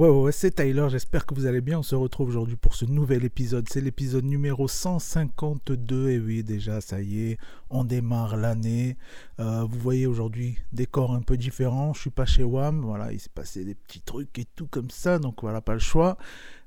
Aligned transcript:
Ouais, 0.00 0.08
ouais, 0.08 0.32
c'est 0.32 0.52
Tyler, 0.52 0.86
j'espère 0.88 1.26
que 1.26 1.34
vous 1.34 1.44
allez 1.44 1.60
bien. 1.60 1.80
On 1.80 1.82
se 1.82 1.94
retrouve 1.94 2.30
aujourd'hui 2.30 2.56
pour 2.56 2.74
ce 2.74 2.86
nouvel 2.86 3.22
épisode. 3.22 3.68
C'est 3.68 3.82
l'épisode 3.82 4.24
numéro 4.24 4.66
152. 4.66 6.08
Et 6.08 6.18
oui, 6.18 6.42
déjà, 6.42 6.80
ça 6.80 7.02
y 7.02 7.32
est, 7.32 7.38
on 7.68 7.84
démarre 7.84 8.38
l'année. 8.38 8.96
Euh, 9.40 9.66
vous 9.68 9.78
voyez 9.78 10.06
aujourd'hui, 10.06 10.56
décor 10.72 11.12
un 11.12 11.20
peu 11.20 11.36
différent. 11.36 11.92
Je 11.92 12.00
suis 12.00 12.08
pas 12.08 12.24
chez 12.24 12.44
WAM. 12.44 12.80
Voilà, 12.80 13.12
il 13.12 13.20
s'est 13.20 13.28
passé 13.34 13.62
des 13.62 13.74
petits 13.74 14.00
trucs 14.00 14.38
et 14.38 14.46
tout 14.56 14.66
comme 14.66 14.88
ça. 14.88 15.18
Donc 15.18 15.42
voilà, 15.42 15.60
pas 15.60 15.74
le 15.74 15.80
choix. 15.80 16.16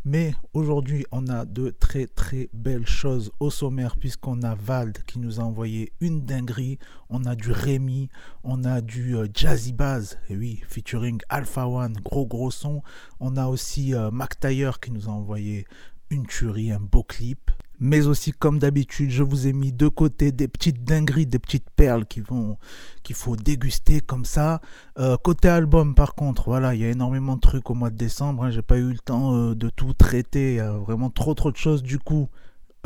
Mais 0.05 0.35
aujourd'hui, 0.53 1.05
on 1.13 1.27
a 1.29 1.45
de 1.45 1.69
très 1.69 2.07
très 2.07 2.49
belles 2.51 2.85
choses 2.85 3.31
au 3.39 3.49
sommaire 3.49 3.95
puisqu'on 3.95 4.41
a 4.41 4.53
Vald 4.53 5.01
qui 5.07 5.17
nous 5.17 5.39
a 5.39 5.43
envoyé 5.43 5.93
une 6.01 6.25
dinguerie. 6.25 6.77
On 7.09 7.23
a 7.23 7.35
du 7.35 7.51
Rémi, 7.51 8.09
on 8.43 8.65
a 8.65 8.81
du 8.81 9.15
euh, 9.15 9.27
Jazzy 9.33 9.71
Baz, 9.71 10.17
et 10.29 10.35
oui, 10.35 10.61
featuring 10.67 11.21
Alpha 11.29 11.69
One, 11.69 11.93
gros 12.03 12.25
gros 12.25 12.51
son. 12.51 12.83
On 13.21 13.37
a 13.37 13.47
aussi 13.47 13.95
euh, 13.95 14.11
Mac 14.11 14.37
Taylor 14.37 14.81
qui 14.81 14.91
nous 14.91 15.07
a 15.07 15.11
envoyé 15.13 15.65
une 16.09 16.27
tuerie, 16.27 16.73
un 16.73 16.81
beau 16.81 17.03
clip. 17.03 17.49
Mais 17.85 18.07
aussi, 18.07 18.31
comme 18.31 18.59
d'habitude, 18.59 19.09
je 19.09 19.23
vous 19.23 19.45
ai 19.45 19.51
mis 19.51 19.73
de 19.73 19.89
côté 19.89 20.31
des 20.31 20.47
petites 20.47 20.85
dingueries, 20.85 21.25
des 21.25 21.37
petites 21.37 21.69
perles 21.69 22.05
qui 22.05 22.23
qu'il 23.03 23.15
faut 23.15 23.35
déguster 23.35 23.99
comme 23.99 24.23
ça. 24.23 24.61
Euh, 24.97 25.17
côté 25.17 25.49
album, 25.49 25.93
par 25.93 26.15
contre, 26.15 26.45
voilà, 26.45 26.75
il 26.75 26.79
y 26.79 26.85
a 26.85 26.89
énormément 26.89 27.35
de 27.35 27.41
trucs 27.41 27.69
au 27.69 27.73
mois 27.73 27.89
de 27.89 27.97
décembre. 27.97 28.45
Hein, 28.45 28.51
J'ai 28.51 28.61
pas 28.61 28.77
eu 28.77 28.89
le 28.93 28.99
temps 28.99 29.35
euh, 29.35 29.53
de 29.53 29.69
tout 29.69 29.91
traiter. 29.91 30.61
A 30.61 30.71
vraiment 30.71 31.09
trop, 31.09 31.33
trop 31.33 31.51
de 31.51 31.57
choses. 31.57 31.83
Du 31.83 31.99
coup, 31.99 32.29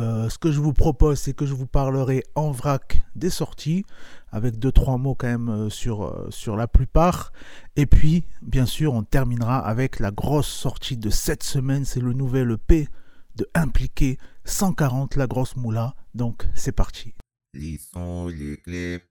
euh, 0.01 0.29
ce 0.29 0.39
que 0.39 0.51
je 0.51 0.59
vous 0.59 0.73
propose, 0.73 1.19
c'est 1.19 1.33
que 1.33 1.45
je 1.45 1.53
vous 1.53 1.67
parlerai 1.67 2.23
en 2.33 2.49
vrac 2.49 3.03
des 3.15 3.29
sorties, 3.29 3.85
avec 4.31 4.57
deux, 4.57 4.71
trois 4.71 4.97
mots 4.97 5.13
quand 5.13 5.27
même 5.27 5.69
sur, 5.69 6.25
sur 6.31 6.55
la 6.55 6.67
plupart. 6.67 7.31
Et 7.75 7.85
puis, 7.85 8.23
bien 8.41 8.65
sûr, 8.65 8.95
on 8.95 9.03
terminera 9.03 9.59
avec 9.59 9.99
la 9.99 10.09
grosse 10.09 10.47
sortie 10.47 10.97
de 10.97 11.11
cette 11.11 11.43
semaine. 11.43 11.85
C'est 11.85 12.01
le 12.01 12.13
nouvel 12.13 12.49
EP 12.49 12.87
de 13.35 13.47
Impliqué 13.53 14.17
140 14.47 15.15
la 15.17 15.27
grosse 15.27 15.55
moula. 15.55 15.93
Donc 16.13 16.47
c'est 16.55 16.71
parti. 16.71 17.13
Les 17.53 17.77
sons, 17.77 18.27
les 18.27 18.57
clips 18.57 19.03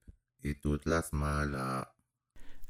et 0.43 0.55
toute 0.55 0.87
la 0.87 1.03
smala. 1.03 1.93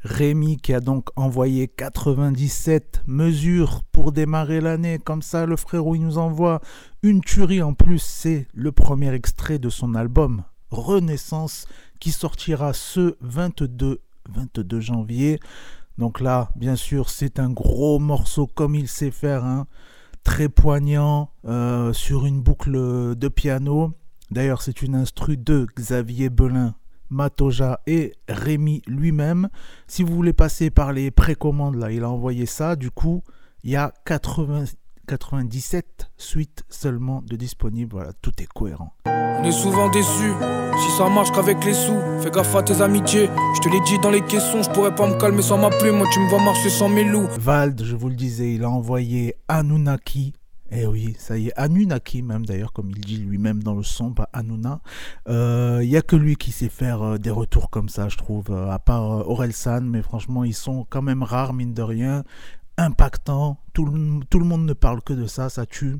Rémi 0.00 0.58
qui 0.58 0.72
a 0.72 0.80
donc 0.80 1.08
envoyé 1.16 1.68
97 1.68 3.02
mesures 3.06 3.82
pour 3.92 4.12
démarrer 4.12 4.60
l'année. 4.60 4.98
Comme 4.98 5.22
ça, 5.22 5.46
le 5.46 5.56
frérot, 5.56 5.94
il 5.94 6.02
nous 6.02 6.18
envoie 6.18 6.60
une 7.02 7.20
tuerie 7.20 7.62
en 7.62 7.74
plus. 7.74 7.98
C'est 7.98 8.46
le 8.52 8.72
premier 8.72 9.12
extrait 9.14 9.58
de 9.58 9.68
son 9.68 9.94
album 9.94 10.44
Renaissance 10.70 11.66
qui 11.98 12.12
sortira 12.12 12.72
ce 12.72 13.16
22, 13.20 14.00
22 14.28 14.80
janvier. 14.80 15.40
Donc 15.98 16.20
là, 16.20 16.50
bien 16.56 16.76
sûr, 16.76 17.08
c'est 17.10 17.40
un 17.40 17.50
gros 17.50 17.98
morceau 17.98 18.46
comme 18.46 18.74
il 18.74 18.88
sait 18.88 19.10
faire. 19.10 19.44
Hein 19.44 19.66
très 20.26 20.48
poignant 20.48 21.30
euh, 21.44 21.92
sur 21.92 22.26
une 22.26 22.42
boucle 22.42 22.72
de 23.14 23.28
piano. 23.28 23.92
D'ailleurs, 24.32 24.60
c'est 24.60 24.82
une 24.82 24.96
instru 24.96 25.36
de 25.36 25.68
Xavier 25.76 26.30
Belin, 26.30 26.74
Matoja 27.10 27.80
et 27.86 28.12
Rémi 28.28 28.82
lui-même. 28.88 29.48
Si 29.86 30.02
vous 30.02 30.12
voulez 30.12 30.32
passer 30.32 30.70
par 30.70 30.92
les 30.92 31.12
précommandes, 31.12 31.76
là, 31.76 31.92
il 31.92 32.02
a 32.02 32.10
envoyé 32.10 32.44
ça. 32.44 32.74
Du 32.74 32.90
coup, 32.90 33.22
il 33.62 33.70
y 33.70 33.76
a 33.76 33.94
80, 34.04 34.64
97 35.06 36.10
suites 36.16 36.64
seulement 36.68 37.22
de 37.22 37.36
disponibles. 37.36 37.92
Voilà, 37.92 38.12
tout 38.20 38.32
est 38.42 38.46
cohérent. 38.46 38.92
On 39.06 39.44
est 39.44 39.52
souvent 39.52 39.88
déçus, 39.88 40.32
si 40.78 40.90
ça 40.96 41.08
marche 41.08 41.30
qu'avec 41.30 41.64
les 41.64 41.74
sous. 41.74 41.98
Fais 42.20 42.30
gaffe 42.30 42.54
à 42.54 42.62
tes 42.62 42.80
amitiés, 42.80 43.28
je 43.54 43.60
te 43.60 43.68
l'ai 43.68 43.80
dit 43.82 43.98
dans 43.98 44.10
les 44.10 44.22
caissons, 44.22 44.62
je 44.62 44.70
pourrais 44.70 44.94
pas 44.94 45.08
me 45.08 45.18
calmer 45.18 45.42
sans 45.42 45.58
ma 45.58 45.70
plume. 45.70 45.98
Moi, 45.98 46.06
tu 46.12 46.20
me 46.20 46.28
vois 46.28 46.42
marcher 46.42 46.70
sans 46.70 46.88
mes 46.88 47.04
loups. 47.04 47.28
Vald, 47.38 47.82
je 47.84 47.94
vous 47.94 48.08
le 48.08 48.14
disais, 48.14 48.54
il 48.54 48.64
a 48.64 48.70
envoyé 48.70 49.36
Anunnaki. 49.48 50.32
Eh 50.72 50.84
oui, 50.84 51.14
ça 51.16 51.38
y 51.38 51.48
est, 51.48 51.52
Anunnaki 51.56 52.22
même 52.22 52.44
d'ailleurs, 52.44 52.72
comme 52.72 52.90
il 52.90 53.00
dit 53.00 53.18
lui-même 53.18 53.62
dans 53.62 53.74
le 53.74 53.84
son, 53.84 54.12
pas 54.12 54.28
Anuna. 54.32 54.80
Il 55.28 55.32
euh, 55.32 55.84
n'y 55.84 55.96
a 55.96 56.02
que 56.02 56.16
lui 56.16 56.34
qui 56.34 56.50
sait 56.50 56.68
faire 56.68 57.02
euh, 57.02 57.18
des 57.18 57.30
retours 57.30 57.70
comme 57.70 57.88
ça, 57.88 58.08
je 58.08 58.16
trouve, 58.16 58.46
euh, 58.50 58.68
à 58.70 58.80
part 58.80 59.28
Orelsan, 59.28 59.82
mais 59.82 60.02
franchement, 60.02 60.42
ils 60.42 60.54
sont 60.54 60.84
quand 60.90 61.02
même 61.02 61.22
rares, 61.22 61.52
mine 61.52 61.72
de 61.72 61.82
rien 61.82 62.24
impactant. 62.78 63.58
Tout 63.72 63.84
le, 63.84 64.44
monde 64.44 64.64
ne 64.64 64.72
parle 64.72 65.02
que 65.02 65.12
de 65.12 65.26
ça, 65.26 65.48
ça 65.48 65.66
tue. 65.66 65.98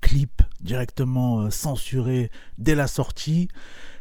Clip 0.00 0.42
directement 0.60 1.40
euh, 1.40 1.50
censuré 1.50 2.30
dès 2.58 2.74
la 2.74 2.86
sortie. 2.86 3.48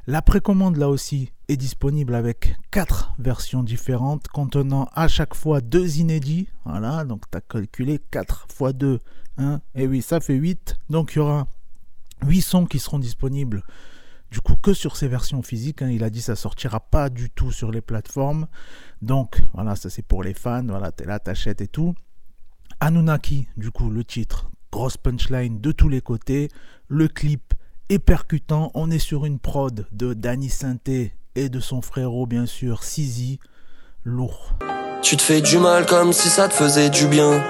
La 0.07 0.21
précommande 0.21 0.77
là 0.77 0.89
aussi 0.89 1.31
est 1.47 1.57
disponible 1.57 2.15
avec 2.15 2.55
quatre 2.71 3.13
versions 3.19 3.63
différentes 3.63 4.27
contenant 4.27 4.89
à 4.93 5.07
chaque 5.07 5.35
fois 5.35 5.61
deux 5.61 5.99
inédits. 5.99 6.47
Voilà, 6.65 7.05
donc 7.05 7.29
tu 7.29 7.37
as 7.37 7.41
calculé 7.41 7.99
4 8.11 8.47
fois 8.51 8.73
2. 8.73 8.99
Hein, 9.37 9.61
et 9.75 9.87
oui, 9.87 10.01
ça 10.01 10.19
fait 10.19 10.33
8. 10.33 10.77
Donc 10.89 11.13
il 11.13 11.17
y 11.17 11.21
aura 11.21 11.47
8 12.25 12.41
sons 12.41 12.65
qui 12.65 12.79
seront 12.79 12.99
disponibles 12.99 13.63
du 14.33 14.41
coup 14.41 14.55
que 14.55 14.73
sur 14.73 14.97
ces 14.97 15.07
versions 15.07 15.43
physiques. 15.43 15.83
Hein. 15.83 15.91
il 15.91 16.03
a 16.03 16.09
dit 16.09 16.21
ça 16.21 16.35
sortira 16.35 16.79
pas 16.79 17.09
du 17.09 17.29
tout 17.29 17.51
sur 17.51 17.71
les 17.71 17.81
plateformes. 17.81 18.47
Donc 19.03 19.39
voilà, 19.53 19.75
ça 19.75 19.91
c'est 19.91 20.01
pour 20.01 20.23
les 20.23 20.33
fans. 20.33 20.65
Voilà, 20.67 20.91
t'es 20.91 21.05
là, 21.05 21.19
t'achètes 21.19 21.61
et 21.61 21.67
tout. 21.67 21.93
Anunnaki, 22.79 23.47
du 23.57 23.69
coup, 23.69 23.91
le 23.91 24.03
titre, 24.03 24.49
grosse 24.71 24.97
punchline 24.97 25.61
de 25.61 25.71
tous 25.71 25.87
les 25.87 26.01
côtés. 26.01 26.49
Le 26.87 27.07
clip 27.07 27.53
est 27.89 27.99
percutant. 27.99 28.71
On 28.73 28.89
est 28.89 28.99
sur 28.99 29.25
une 29.25 29.37
prod 29.37 29.85
de 29.91 30.15
Danny 30.15 30.49
Sainté 30.49 31.13
et 31.35 31.49
de 31.49 31.59
son 31.59 31.83
frérot, 31.83 32.25
bien 32.25 32.47
sûr, 32.47 32.83
Sizi. 32.83 33.39
Lourd. 34.03 34.55
Tu 35.03 35.15
te 35.15 35.21
fais 35.21 35.41
du 35.41 35.59
mal 35.59 35.85
comme 35.85 36.11
si 36.11 36.29
ça 36.29 36.47
te 36.47 36.53
faisait 36.53 36.89
du 36.89 37.07
bien. 37.07 37.43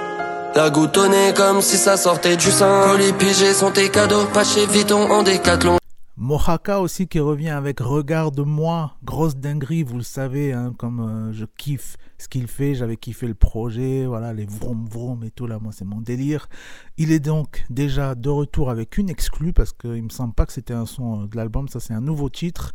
La 0.54 0.70
goutonnée 0.70 1.34
comme 1.34 1.62
si 1.62 1.78
ça 1.78 1.96
sortait 1.96 2.36
du 2.36 2.52
sein. 2.52 2.98
Les 2.98 3.14
pigés 3.14 3.54
sont 3.54 3.72
tes 3.72 3.90
cadeaux, 3.90 4.26
pas 4.34 4.44
chez 4.44 4.68
Vuitton 4.68 5.10
en 5.10 5.24
décathlon. 5.24 5.78
Mohaka 6.16 6.80
aussi 6.80 7.08
qui 7.08 7.20
revient 7.20 7.50
avec 7.50 7.80
Regarde-moi, 7.80 8.96
grosse 9.04 9.36
dinguerie, 9.36 9.82
vous 9.82 9.98
le 9.98 10.04
savez, 10.04 10.54
hein, 10.54 10.72
comme 10.78 11.00
euh, 11.00 11.34
je 11.34 11.46
kiffe 11.58 11.98
ce 12.20 12.28
qu'il 12.28 12.48
fait, 12.48 12.76
j'avais 12.76 12.98
kiffé 12.98 13.26
le 13.28 13.34
projet, 13.34 14.06
voilà, 14.06 14.32
les 14.32 14.46
vroom 14.46 14.86
vroom 14.88 15.24
et 15.24 15.32
tout 15.32 15.48
là, 15.48 15.58
moi 15.60 15.72
c'est 15.76 15.86
mon 15.86 16.02
délire. 16.02 16.50
Il 16.98 17.12
est 17.12 17.20
donc 17.20 17.66
déjà 17.72 18.14
de 18.14 18.30
retour 18.30 18.70
avec 18.70 19.00
une 19.00 19.10
exclue 19.10 19.54
parce 19.54 19.74
qu'il 19.74 20.04
me 20.04 20.10
semble 20.10 20.36
pas 20.36 20.46
que 20.46 20.54
c'était 20.54 20.76
un 20.76 20.86
son 20.86 21.24
euh, 21.24 21.28
de 21.28 21.36
l'album, 21.36 21.68
ça 21.68 21.80
c'est 21.80 21.96
un 21.96 22.02
nouveau 22.02 22.30
titre. 22.30 22.74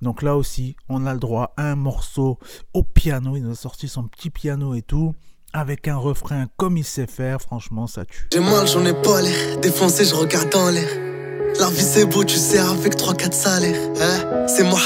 Donc 0.00 0.22
là 0.22 0.36
aussi, 0.36 0.74
on 0.88 1.04
a 1.04 1.12
le 1.12 1.20
droit 1.20 1.52
à 1.58 1.70
un 1.70 1.76
morceau 1.76 2.38
au 2.72 2.84
piano, 2.84 3.36
il 3.36 3.46
a 3.50 3.54
sorti 3.54 3.86
son 3.88 4.04
petit 4.04 4.30
piano 4.30 4.74
et 4.74 4.82
tout 4.82 5.14
avec 5.52 5.88
un 5.88 5.96
refrain 5.96 6.46
comme 6.56 6.78
il 6.78 6.84
sait 6.84 7.06
faire, 7.06 7.42
franchement 7.42 7.86
ça 7.86 8.06
tue. 8.06 8.28
J'ai 8.32 8.40
mal, 8.40 8.66
j'en 8.66 8.84
ai 8.86 8.94
pas 8.94 9.20
l'air, 9.20 9.60
défoncé, 9.60 10.06
je 10.06 10.14
regarde 10.14 10.50
dans 10.50 10.70
l'air. 10.70 11.17
La 11.60 11.70
vie 11.70 11.82
c'est 11.82 12.06
beau, 12.06 12.24
tu 12.24 12.36
sais, 12.36 12.58
avec 12.58 12.94
3-4 12.94 13.32
salaires. 13.32 13.90
Hein? 14.00 14.46
C'est 14.46 14.62
moi 14.62 14.78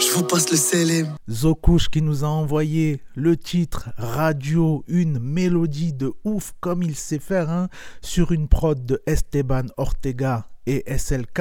Je 0.00 0.12
vous 0.12 0.24
passe 0.24 0.50
le 0.50 0.56
célèbre. 0.56 1.16
Zokouche 1.30 1.88
qui 1.88 2.02
nous 2.02 2.24
a 2.24 2.28
envoyé 2.28 3.00
le 3.14 3.36
titre 3.36 3.90
Radio, 3.96 4.84
une 4.88 5.20
mélodie 5.20 5.92
de 5.92 6.12
ouf 6.24 6.54
comme 6.58 6.82
il 6.82 6.96
sait 6.96 7.20
faire, 7.20 7.50
hein, 7.50 7.68
sur 8.02 8.32
une 8.32 8.48
prod 8.48 8.84
de 8.84 9.00
Esteban 9.06 9.66
Ortega 9.76 10.48
et 10.66 10.82
SLK. 10.88 11.40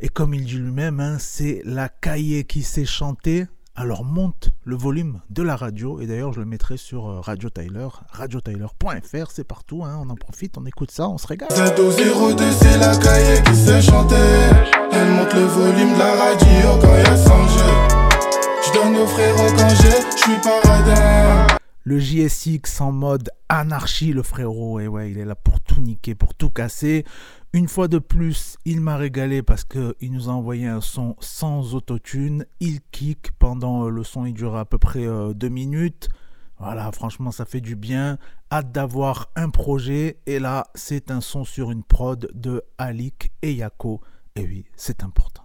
Et 0.00 0.08
comme 0.08 0.34
il 0.34 0.44
dit 0.44 0.58
lui-même, 0.58 0.98
hein, 0.98 1.18
c'est 1.20 1.62
la 1.64 1.88
cahier 1.88 2.42
qui 2.44 2.62
s'est 2.62 2.84
chantée 2.84 3.46
alors 3.76 4.04
monte 4.04 4.50
le 4.64 4.76
volume 4.76 5.20
de 5.30 5.42
la 5.42 5.56
radio 5.56 6.00
et 6.00 6.06
d'ailleurs 6.06 6.32
je 6.32 6.40
le 6.40 6.46
mettrai 6.46 6.76
sur 6.76 7.08
euh, 7.08 7.20
Radio 7.20 7.50
Tyler, 7.50 7.88
radiotyler.fr, 8.10 9.30
c'est 9.30 9.44
partout, 9.44 9.84
hein, 9.84 10.00
on 10.00 10.10
en 10.10 10.14
profite, 10.14 10.56
on 10.58 10.64
écoute 10.64 10.90
ça, 10.90 11.08
on 11.08 11.18
se 11.18 11.26
régale. 11.26 11.48
Z02, 11.48 12.42
c'est 12.52 12.78
la 12.78 12.96
cahier 12.96 13.42
qui 13.42 13.56
se 13.56 13.80
chantait. 13.80 14.14
Elle 14.92 15.10
monte 15.10 15.34
le 15.34 15.44
volume 15.44 15.92
de 15.94 15.98
la 15.98 16.12
radio 16.12 16.80
quand 16.80 16.96
y 16.96 17.00
a 17.00 17.16
100 17.16 17.30
Je 18.66 18.72
donne 18.72 18.96
aux 18.96 19.06
frérots 19.06 19.52
quand 19.56 19.68
j'ai, 19.68 19.90
je 19.90 20.22
suis 20.22 20.40
paradin. 20.40 21.46
Le 21.84 21.98
JSX 21.98 22.80
en 22.80 22.92
mode 22.92 23.30
anarchie, 23.50 24.12
le 24.12 24.22
frérot, 24.22 24.80
et 24.80 24.88
ouais, 24.88 25.10
il 25.10 25.18
est 25.18 25.24
là 25.26 25.34
pour 25.34 25.60
tout 25.60 25.80
niquer, 25.80 26.14
pour 26.14 26.34
tout 26.34 26.48
casser. 26.48 27.04
Une 27.52 27.68
fois 27.68 27.88
de 27.88 27.98
plus, 27.98 28.56
il 28.64 28.80
m'a 28.80 28.96
régalé 28.96 29.42
parce 29.42 29.64
qu'il 29.64 30.10
nous 30.10 30.28
a 30.28 30.32
envoyé 30.32 30.66
un 30.66 30.80
son 30.80 31.14
sans 31.20 31.74
autotune. 31.74 32.46
Il 32.58 32.80
kick 32.90 33.32
pendant 33.38 33.88
le 33.88 34.02
son, 34.02 34.24
il 34.24 34.32
dure 34.32 34.56
à 34.56 34.64
peu 34.64 34.78
près 34.78 35.06
euh, 35.06 35.34
deux 35.34 35.50
minutes. 35.50 36.08
Voilà, 36.58 36.90
franchement, 36.90 37.30
ça 37.30 37.44
fait 37.44 37.60
du 37.60 37.76
bien. 37.76 38.18
Hâte 38.50 38.72
d'avoir 38.72 39.30
un 39.36 39.50
projet. 39.50 40.18
Et 40.26 40.38
là, 40.38 40.66
c'est 40.74 41.10
un 41.10 41.20
son 41.20 41.44
sur 41.44 41.70
une 41.70 41.84
prod 41.84 42.30
de 42.34 42.62
Alik 42.78 43.30
et 43.42 43.52
Yako. 43.52 44.00
Et 44.36 44.42
oui, 44.42 44.64
c'est 44.74 45.04
important. 45.04 45.43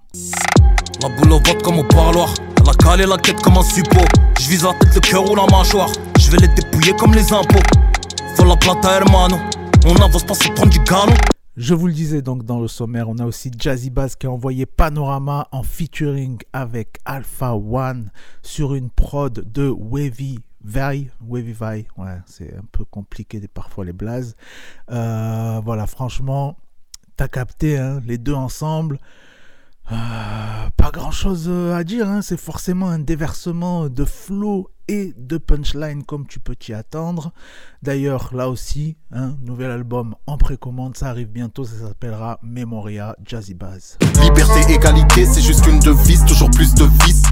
Je 11.58 11.76
vous 11.76 11.86
le 11.86 11.94
disais 11.94 12.24
donc 12.24 12.44
dans 12.44 12.60
le 12.60 12.68
sommaire, 12.68 13.08
on 13.08 13.20
a 13.20 13.26
aussi 13.26 13.52
Jazzy 13.56 13.92
Bass 13.92 14.16
qui 14.16 14.26
a 14.26 14.32
envoyé 14.32 14.66
Panorama 14.66 15.48
en 15.52 15.62
featuring 15.62 16.40
avec 16.54 16.98
Alpha 17.06 17.54
One 17.54 18.12
sur 18.42 18.74
une 18.74 18.90
prod 18.90 19.44
de 19.52 19.70
Wavy 19.70 20.40
Vai, 20.64 21.12
Wavy 21.28 21.54
Vai, 21.54 21.86
ouais, 21.98 22.18
c'est 22.26 22.56
un 22.56 22.66
peu 22.72 22.84
compliqué 22.84 23.40
parfois 23.48 23.86
les 23.86 23.94
blazes. 23.94 24.36
Euh, 24.90 25.62
voilà, 25.64 25.86
franchement, 25.86 26.58
t'as 27.16 27.28
capté, 27.28 27.78
hein, 27.78 28.02
les 28.08 28.18
deux 28.18 28.34
ensemble. 28.34 28.98
Euh, 29.92 29.96
pas 30.78 30.92
grand 30.92 31.12
chose 31.12 31.46
euh, 31.48 31.76
à 31.76 31.84
dire, 31.84 32.08
hein, 32.08 32.22
c'est 32.22 32.40
forcément 32.40 32.90
un 32.90 33.00
déversement 33.00 33.90
de 33.90 34.06
flow 34.06 34.70
et 34.88 35.14
de 35.18 35.38
punchline 35.38 36.04
comme 36.04 36.28
tu 36.28 36.40
peux 36.40 36.56
t'y 36.56 36.74
attendre. 36.74 37.32
D'ailleurs, 37.82 38.36
là 38.36 38.50
aussi, 38.50 38.98
un 39.12 39.30
hein, 39.30 39.38
nouvel 39.42 39.72
album 39.72 40.16
en 40.28 40.38
précommande, 40.38 40.96
ça 40.96 41.10
arrive 41.10 41.30
bientôt, 41.30 41.64
ça 41.64 41.88
s'appellera 41.88 42.40
Memoria 42.44 43.16
Jazzy 43.26 43.56
Bass. 43.56 43.98
Liberté, 44.22 44.74
égalité, 44.74 45.26
c'est 45.26 45.42
juste 45.42 45.66
une 45.66 45.80
devise, 45.80 46.24
toujours 46.26 46.52
plus 46.52 46.74
de 46.76 46.86
vis. 47.06 47.24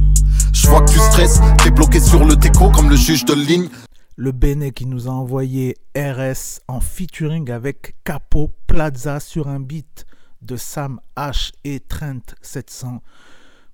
Je 0.53 0.67
vois 0.67 0.81
que 0.81 0.91
tu 0.91 0.99
stresses, 0.99 1.39
t'es 1.63 1.69
bloqué 1.69 1.99
sur 1.99 2.25
le 2.25 2.35
déco 2.35 2.71
comme 2.71 2.89
le 2.89 2.95
juge 2.95 3.25
de 3.25 3.33
ligne. 3.33 3.69
Le 4.15 4.31
Béné 4.31 4.71
qui 4.71 4.87
nous 4.87 5.07
a 5.07 5.11
envoyé 5.11 5.77
RS 5.95 6.61
en 6.67 6.79
featuring 6.79 7.51
avec 7.51 7.95
Capo 8.03 8.51
Plaza 8.65 9.19
sur 9.19 9.47
un 9.47 9.59
beat 9.59 10.07
de 10.41 10.55
Sam 10.55 10.99
H 11.15 11.51
et 11.63 11.79
Trent 11.79 12.35
700. 12.41 13.01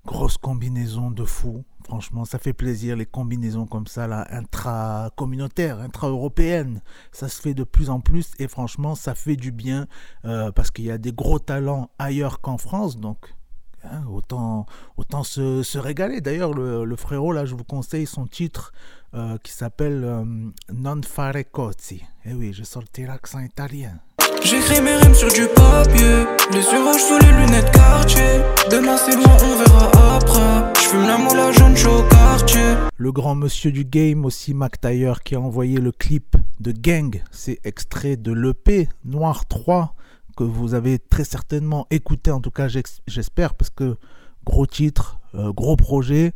Grosse 0.06 0.36
combinaison 0.36 1.10
de 1.10 1.24
fou. 1.24 1.64
Franchement, 1.84 2.24
ça 2.24 2.38
fait 2.38 2.52
plaisir 2.52 2.96
les 2.96 3.06
combinaisons 3.06 3.66
comme 3.66 3.86
ça, 3.86 4.06
là, 4.06 4.26
intra-communautaires, 4.30 5.80
intra-européennes. 5.80 6.82
Ça 7.12 7.28
se 7.28 7.40
fait 7.40 7.54
de 7.54 7.64
plus 7.64 7.90
en 7.90 8.00
plus 8.00 8.32
et 8.38 8.48
franchement, 8.48 8.94
ça 8.94 9.14
fait 9.14 9.36
du 9.36 9.50
bien 9.50 9.86
euh, 10.24 10.50
parce 10.50 10.70
qu'il 10.70 10.86
y 10.86 10.90
a 10.90 10.98
des 10.98 11.12
gros 11.12 11.38
talents 11.38 11.90
ailleurs 11.98 12.40
qu'en 12.40 12.58
France. 12.58 12.98
Donc, 12.98 13.34
hein, 13.84 14.04
autant, 14.10 14.66
autant 14.96 15.24
se, 15.24 15.78
régaler. 15.78 16.20
D'ailleurs, 16.20 16.54
le, 16.54 16.96
frérot, 16.96 17.32
là, 17.32 17.44
je 17.44 17.54
vous 17.54 17.64
conseille 17.64 18.06
son 18.06 18.26
titre 18.26 18.72
euh, 19.14 19.36
qui 19.42 19.52
s'appelle 19.52 20.04
euh, 20.04 20.24
Non 20.72 21.00
fare 21.02 21.50
cozzi. 21.50 22.02
Eh 22.24 22.32
oui, 22.32 22.52
je 22.52 22.64
sorti 22.64 23.04
l'accent 23.04 23.40
italien. 23.40 24.00
J'écris 24.44 24.82
mes 24.82 24.94
rimes 24.96 25.14
sur 25.14 25.32
du 25.32 25.46
papier, 25.46 26.26
les 26.52 26.58
yeux 26.60 26.84
rouges 26.84 27.00
sous 27.00 27.18
les 27.18 27.32
lunettes 27.32 27.70
quartier. 27.72 28.42
Demain 28.70 28.98
c'est 28.98 29.16
loin, 29.16 29.34
on 29.42 29.56
verra 29.56 30.16
après. 30.16 30.80
J'fume 30.82 31.06
la 31.06 31.16
moula 31.16 31.50
jaune 31.52 31.74
chaud 31.74 32.02
quartier. 32.10 32.74
Le 32.94 33.10
grand 33.10 33.34
monsieur 33.34 33.72
du 33.72 33.86
game 33.86 34.26
aussi, 34.26 34.52
Mac 34.52 34.78
qui 35.24 35.34
a 35.34 35.40
envoyé 35.40 35.78
le 35.80 35.92
clip 35.92 36.36
de 36.60 36.72
Gang. 36.72 37.22
C'est 37.30 37.58
extrait 37.64 38.16
de 38.16 38.32
l'EP 38.32 38.90
Noir 39.06 39.46
3 39.46 39.94
que 40.36 40.44
vous 40.44 40.74
avez 40.74 40.98
très 40.98 41.24
certainement 41.24 41.86
écouté, 41.90 42.30
en 42.30 42.40
tout 42.40 42.50
cas 42.50 42.68
j'espère, 42.68 43.54
parce 43.54 43.70
que 43.70 43.96
gros 44.44 44.66
titre, 44.66 45.20
euh, 45.34 45.54
gros 45.54 45.76
projet. 45.76 46.34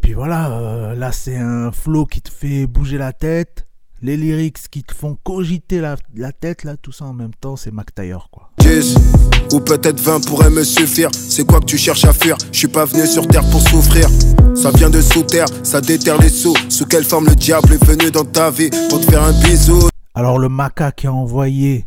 Puis 0.00 0.14
voilà, 0.14 0.50
euh, 0.52 0.94
là 0.94 1.12
c'est 1.12 1.36
un 1.36 1.72
flow 1.72 2.06
qui 2.06 2.22
te 2.22 2.30
fait 2.32 2.66
bouger 2.66 2.96
la 2.96 3.12
tête 3.12 3.67
les 4.02 4.16
lyrics 4.16 4.68
qui 4.70 4.82
te 4.82 4.94
font 4.94 5.16
cogiter 5.22 5.80
la, 5.80 5.96
tête, 6.32 6.64
là, 6.64 6.76
tout 6.76 6.92
ça 6.92 7.04
en 7.06 7.12
même 7.12 7.34
temps, 7.34 7.56
c'est 7.56 7.72
Mac 7.72 7.94
Taylor, 7.94 8.28
quoi. 8.30 8.50
10 8.58 8.96
ou 9.52 9.60
peut-être 9.60 10.00
20 10.00 10.26
pourrait 10.26 10.50
me 10.50 10.62
suffire. 10.62 11.10
C'est 11.12 11.46
quoi 11.46 11.60
que 11.60 11.64
tu 11.64 11.78
cherches 11.78 12.04
à 12.04 12.12
fuir? 12.12 12.36
Je 12.52 12.58
suis 12.58 12.68
pas 12.68 12.84
venu 12.84 13.06
sur 13.06 13.26
terre 13.26 13.48
pour 13.50 13.60
souffrir. 13.60 14.08
Ça 14.54 14.70
vient 14.70 14.90
de 14.90 15.00
sous 15.00 15.22
terre, 15.22 15.46
ça 15.62 15.80
déterre 15.80 16.20
les 16.20 16.28
sous. 16.28 16.54
Sous 16.68 16.86
quelle 16.86 17.04
forme 17.04 17.26
le 17.26 17.34
diable 17.34 17.72
est 17.72 17.84
venu 17.84 18.10
dans 18.10 18.24
ta 18.24 18.50
vie 18.50 18.70
pour 18.88 19.00
te 19.00 19.10
faire 19.10 19.22
un 19.22 19.32
bisou? 19.42 19.88
Alors 20.14 20.38
le 20.38 20.48
maca 20.48 20.92
qui 20.92 21.06
a 21.06 21.12
envoyé 21.12 21.86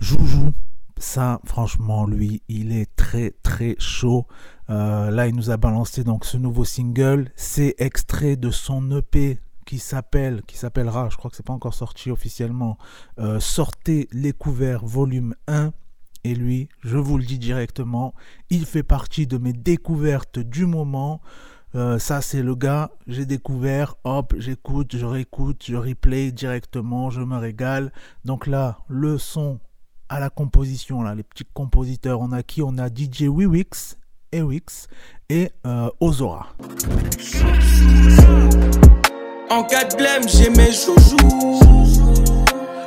Joujou, 0.00 0.52
ça, 0.98 1.40
franchement, 1.44 2.06
lui, 2.06 2.42
il 2.48 2.72
est 2.72 2.88
très 2.96 3.32
très 3.42 3.76
chaud. 3.78 4.26
Euh, 4.70 5.10
là, 5.10 5.26
il 5.26 5.34
nous 5.34 5.50
a 5.50 5.56
balancé 5.56 6.04
donc 6.04 6.24
ce 6.24 6.36
nouveau 6.36 6.64
single. 6.64 7.30
C'est 7.36 7.74
extrait 7.78 8.36
de 8.36 8.50
son 8.50 8.98
EP 8.98 9.38
qui 9.66 9.78
s'appelle, 9.78 10.42
qui 10.46 10.56
s'appellera, 10.56 11.08
je 11.10 11.16
crois 11.16 11.30
que 11.30 11.36
c'est 11.36 11.46
pas 11.46 11.52
encore 11.52 11.74
sorti 11.74 12.10
officiellement, 12.10 12.78
euh, 13.18 13.40
Sortez 13.40 14.08
les 14.12 14.32
couverts 14.32 14.84
volume 14.84 15.34
1. 15.46 15.72
Et 16.24 16.34
lui, 16.36 16.68
je 16.82 16.98
vous 16.98 17.18
le 17.18 17.24
dis 17.24 17.38
directement, 17.38 18.14
il 18.48 18.64
fait 18.64 18.84
partie 18.84 19.26
de 19.26 19.38
mes 19.38 19.52
découvertes 19.52 20.38
du 20.38 20.66
moment. 20.66 21.20
Euh, 21.74 21.98
ça, 21.98 22.20
c'est 22.20 22.42
le 22.42 22.54
gars, 22.54 22.92
j'ai 23.08 23.26
découvert, 23.26 23.96
hop, 24.04 24.34
j'écoute, 24.38 24.96
je 24.96 25.04
réécoute, 25.04 25.64
je 25.66 25.74
replay 25.74 26.30
directement, 26.30 27.10
je 27.10 27.22
me 27.22 27.36
régale. 27.38 27.92
Donc 28.24 28.46
là, 28.46 28.78
le 28.88 29.18
son 29.18 29.58
à 30.08 30.20
la 30.20 30.28
composition, 30.28 31.02
là, 31.02 31.14
les 31.14 31.22
petits 31.22 31.46
compositeurs, 31.54 32.20
on 32.20 32.32
a 32.32 32.42
qui? 32.42 32.62
On 32.62 32.76
a 32.76 32.88
DJ 32.88 33.22
Wiwix, 33.22 33.96
Ewix 34.30 34.88
et 35.30 35.50
euh, 35.66 35.88
Ozora. 36.00 36.48
En 39.52 39.64
cas 39.64 39.84
de 39.84 39.96
blême, 39.96 40.26
j'ai 40.26 40.48
mes. 40.48 40.70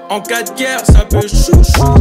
En 0.09 0.19
cas 0.19 0.41
de 0.41 0.57
guerre, 0.57 0.83
ça 0.83 1.05
peut 1.05 1.27
chouchou. 1.27 1.93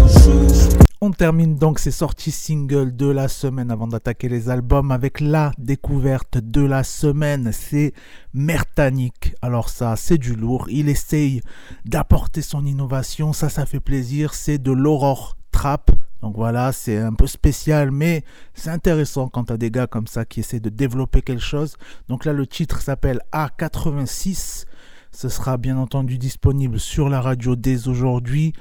On 1.03 1.11
termine 1.11 1.57
donc 1.57 1.79
ces 1.79 1.91
sorties 1.91 2.31
singles 2.31 2.97
de 2.97 3.05
la 3.05 3.29
semaine 3.29 3.71
avant 3.71 3.87
d'attaquer 3.87 4.31
les 4.31 4.49
albums 4.49 4.91
avec 4.91 5.21
la 5.21 5.53
découverte 5.59 6.39
de 6.39 6.63
la 6.63 6.83
semaine. 6.83 7.51
C'est 7.53 7.93
Mertanic. 8.33 9.35
Alors 9.43 9.69
ça, 9.69 9.97
c'est 9.97 10.17
du 10.17 10.35
lourd. 10.35 10.65
Il 10.71 10.89
essaye 10.89 11.43
d'apporter 11.85 12.41
son 12.41 12.65
innovation. 12.65 13.35
Ça, 13.35 13.51
ça 13.51 13.67
fait 13.67 13.81
plaisir. 13.81 14.33
C'est 14.33 14.57
de 14.57 14.73
l'aurore 14.73 15.37
trap. 15.53 15.91
Donc 16.25 16.37
voilà, 16.37 16.73
c'est 16.73 16.97
un 16.97 17.13
peu 17.13 17.27
spécial, 17.27 17.91
mais 17.91 18.25
c'est 18.55 18.71
intéressant 18.71 19.29
quand 19.29 19.45
tu 19.45 19.53
as 19.53 19.59
des 19.59 19.71
gars 19.71 19.87
comme 19.87 20.07
ça 20.07 20.25
qui 20.25 20.41
essaient 20.41 20.59
de 20.59 20.71
développer 20.71 21.21
quelque 21.21 21.43
chose. 21.43 21.77
Donc 22.09 22.25
là, 22.25 22.33
le 22.33 22.47
titre 22.47 22.81
s'appelle 22.81 23.21
A86. 23.31 24.65
Ce 25.13 25.29
sera 25.29 25.59
bien 25.59 25.77
entendu 25.77 26.17
disponible 26.17 26.81
sur 26.81 27.11
la 27.11 27.21
radio 27.21 27.57
dès 27.57 27.89
aujourd'hui. 27.89 28.55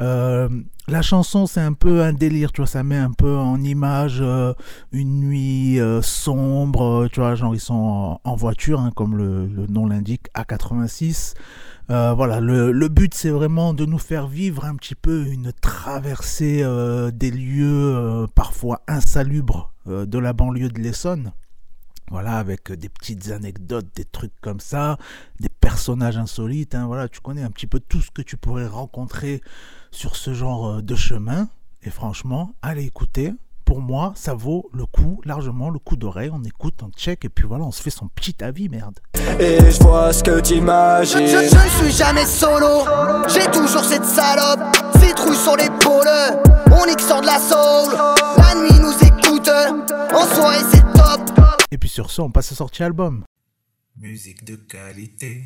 Euh, 0.00 0.48
la 0.88 1.02
chanson, 1.02 1.46
c'est 1.46 1.60
un 1.60 1.74
peu 1.74 2.02
un 2.02 2.14
délire, 2.14 2.50
tu 2.50 2.62
vois, 2.62 2.66
ça 2.66 2.82
met 2.82 2.96
un 2.96 3.12
peu 3.12 3.36
en 3.36 3.62
image 3.62 4.20
euh, 4.22 4.54
une 4.92 5.20
nuit 5.20 5.78
euh, 5.80 6.00
sombre, 6.00 7.08
tu 7.12 7.20
vois, 7.20 7.34
genre 7.34 7.54
ils 7.54 7.60
sont 7.60 8.18
en, 8.22 8.36
voiture, 8.36 8.80
hein, 8.80 8.90
comme 8.94 9.16
le, 9.16 9.46
le 9.46 9.66
nom 9.66 9.86
l'indique, 9.86 10.28
A86. 10.34 11.34
Euh, 11.90 12.14
voilà, 12.14 12.40
le, 12.40 12.88
but 12.88 13.12
c'est 13.12 13.30
vraiment 13.30 13.74
de 13.74 13.84
nous 13.84 13.98
faire 13.98 14.28
vivre 14.28 14.64
un 14.64 14.76
petit 14.76 14.94
peu 14.94 15.26
une 15.26 15.52
traversée 15.52 16.64
des 17.12 17.30
lieux 17.30 18.26
parfois 18.34 18.82
insalubres 18.88 19.72
de 19.86 20.18
la 20.18 20.32
banlieue 20.32 20.68
de 20.68 20.80
l'Essonne. 20.80 21.32
Voilà, 22.10 22.38
avec 22.38 22.72
des 22.72 22.88
petites 22.88 23.30
anecdotes, 23.30 23.88
des 23.94 24.06
trucs 24.06 24.32
comme 24.40 24.60
ça, 24.60 24.96
des 25.40 25.47
personnages 25.78 26.16
insolites. 26.16 26.74
Hein, 26.74 26.86
voilà, 26.88 27.08
tu 27.08 27.20
connais 27.20 27.44
un 27.44 27.52
petit 27.52 27.68
peu 27.68 27.78
tout 27.78 28.00
ce 28.00 28.10
que 28.10 28.20
tu 28.20 28.36
pourrais 28.36 28.66
rencontrer 28.66 29.40
sur 29.92 30.16
ce 30.16 30.34
genre 30.34 30.82
de 30.82 30.96
chemin. 30.96 31.48
Et 31.84 31.90
franchement, 31.90 32.56
allez 32.62 32.84
écouter, 32.84 33.32
pour 33.64 33.80
moi, 33.80 34.12
ça 34.16 34.34
vaut 34.34 34.68
le 34.74 34.86
coup, 34.86 35.20
largement 35.24 35.70
le 35.70 35.78
coup 35.78 35.96
d'oreille. 35.96 36.30
On 36.32 36.42
écoute, 36.42 36.82
on 36.82 36.90
check 36.90 37.24
et 37.24 37.28
puis 37.28 37.46
voilà, 37.46 37.62
on 37.62 37.70
se 37.70 37.80
fait 37.80 37.90
son 37.90 38.08
petit 38.08 38.42
avis, 38.42 38.68
merde. 38.68 38.98
Et 39.38 39.70
je 39.70 39.80
vois 39.84 40.12
ce 40.12 40.24
que 40.24 40.40
t'imagines. 40.40 41.28
Je, 41.28 41.46
je, 41.46 41.48
je, 41.48 41.84
suis 41.84 41.96
jamais 41.96 42.26
solo, 42.26 42.84
j'ai 43.28 43.48
toujours 43.52 43.84
cette 43.84 44.04
salope. 44.04 44.58
Citrouille 45.00 45.36
sur 45.36 45.56
l'épaule, 45.56 46.08
on 46.72 46.86
nique 46.86 46.98
de 46.98 47.24
la 47.24 47.38
soul. 47.38 47.94
La 48.36 48.52
nuit 48.60 48.80
nous 48.80 48.98
écoute, 49.06 49.48
en 50.12 50.34
soirée 50.34 50.64
c'est 50.72 50.82
top. 50.94 51.40
Et 51.70 51.78
puis 51.78 51.88
sur 51.88 52.10
ce, 52.10 52.20
on 52.20 52.32
passe 52.32 52.50
à 52.50 52.56
sortie 52.56 52.82
album. 52.82 53.22
Musique 54.00 54.44
de 54.44 54.54
qualité. 54.54 55.42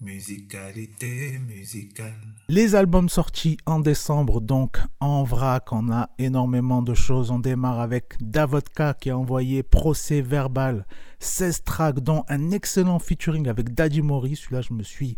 Musicalité 0.00 1.40
musicale. 1.40 2.14
Les 2.48 2.76
albums 2.76 3.08
sortis 3.08 3.56
en 3.66 3.80
décembre, 3.80 4.40
donc 4.40 4.78
en 5.00 5.24
vrac, 5.24 5.72
on 5.72 5.90
a 5.90 6.10
énormément 6.18 6.82
de 6.82 6.94
choses. 6.94 7.32
On 7.32 7.40
démarre 7.40 7.80
avec 7.80 8.14
Davodka 8.20 8.94
qui 8.94 9.10
a 9.10 9.18
envoyé 9.18 9.64
Procès 9.64 10.20
Verbal, 10.20 10.86
16 11.18 11.64
tracks, 11.64 11.98
dont 11.98 12.24
un 12.28 12.52
excellent 12.52 13.00
featuring 13.00 13.48
avec 13.48 13.74
Daddy 13.74 14.00
Mori. 14.00 14.36
Celui-là, 14.36 14.60
je 14.60 14.72
me 14.72 14.84
suis 14.84 15.16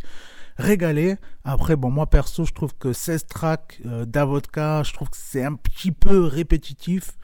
régalé. 0.56 1.16
Après, 1.44 1.76
bon, 1.76 1.90
moi 1.90 2.06
perso, 2.06 2.46
je 2.46 2.54
trouve 2.54 2.75
que 2.75 2.94
16 2.94 3.26
tracks 3.26 3.82
euh, 3.84 4.06
Davodka, 4.06 4.82
je 4.82 4.94
trouve 4.94 5.10
que 5.10 5.18
c'est 5.18 5.44
un 5.44 5.56
petit 5.56 5.92
peu 5.92 6.25
répétitif. 6.25 7.18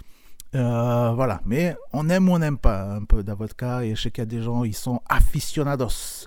Euh, 0.54 1.12
voilà, 1.14 1.40
mais 1.46 1.74
on 1.94 2.10
aime 2.10 2.28
ou 2.28 2.32
on 2.32 2.38
n'aime 2.38 2.58
pas 2.58 2.96
un 2.96 3.04
peu 3.04 3.22
Davodka. 3.22 3.82
Et 3.82 3.94
je 3.94 4.02
sais 4.02 4.10
qu'il 4.10 4.20
y 4.20 4.26
a 4.26 4.26
des 4.26 4.42
gens, 4.42 4.62
ils 4.62 4.76
sont 4.76 5.00
aficionados. 5.08 6.26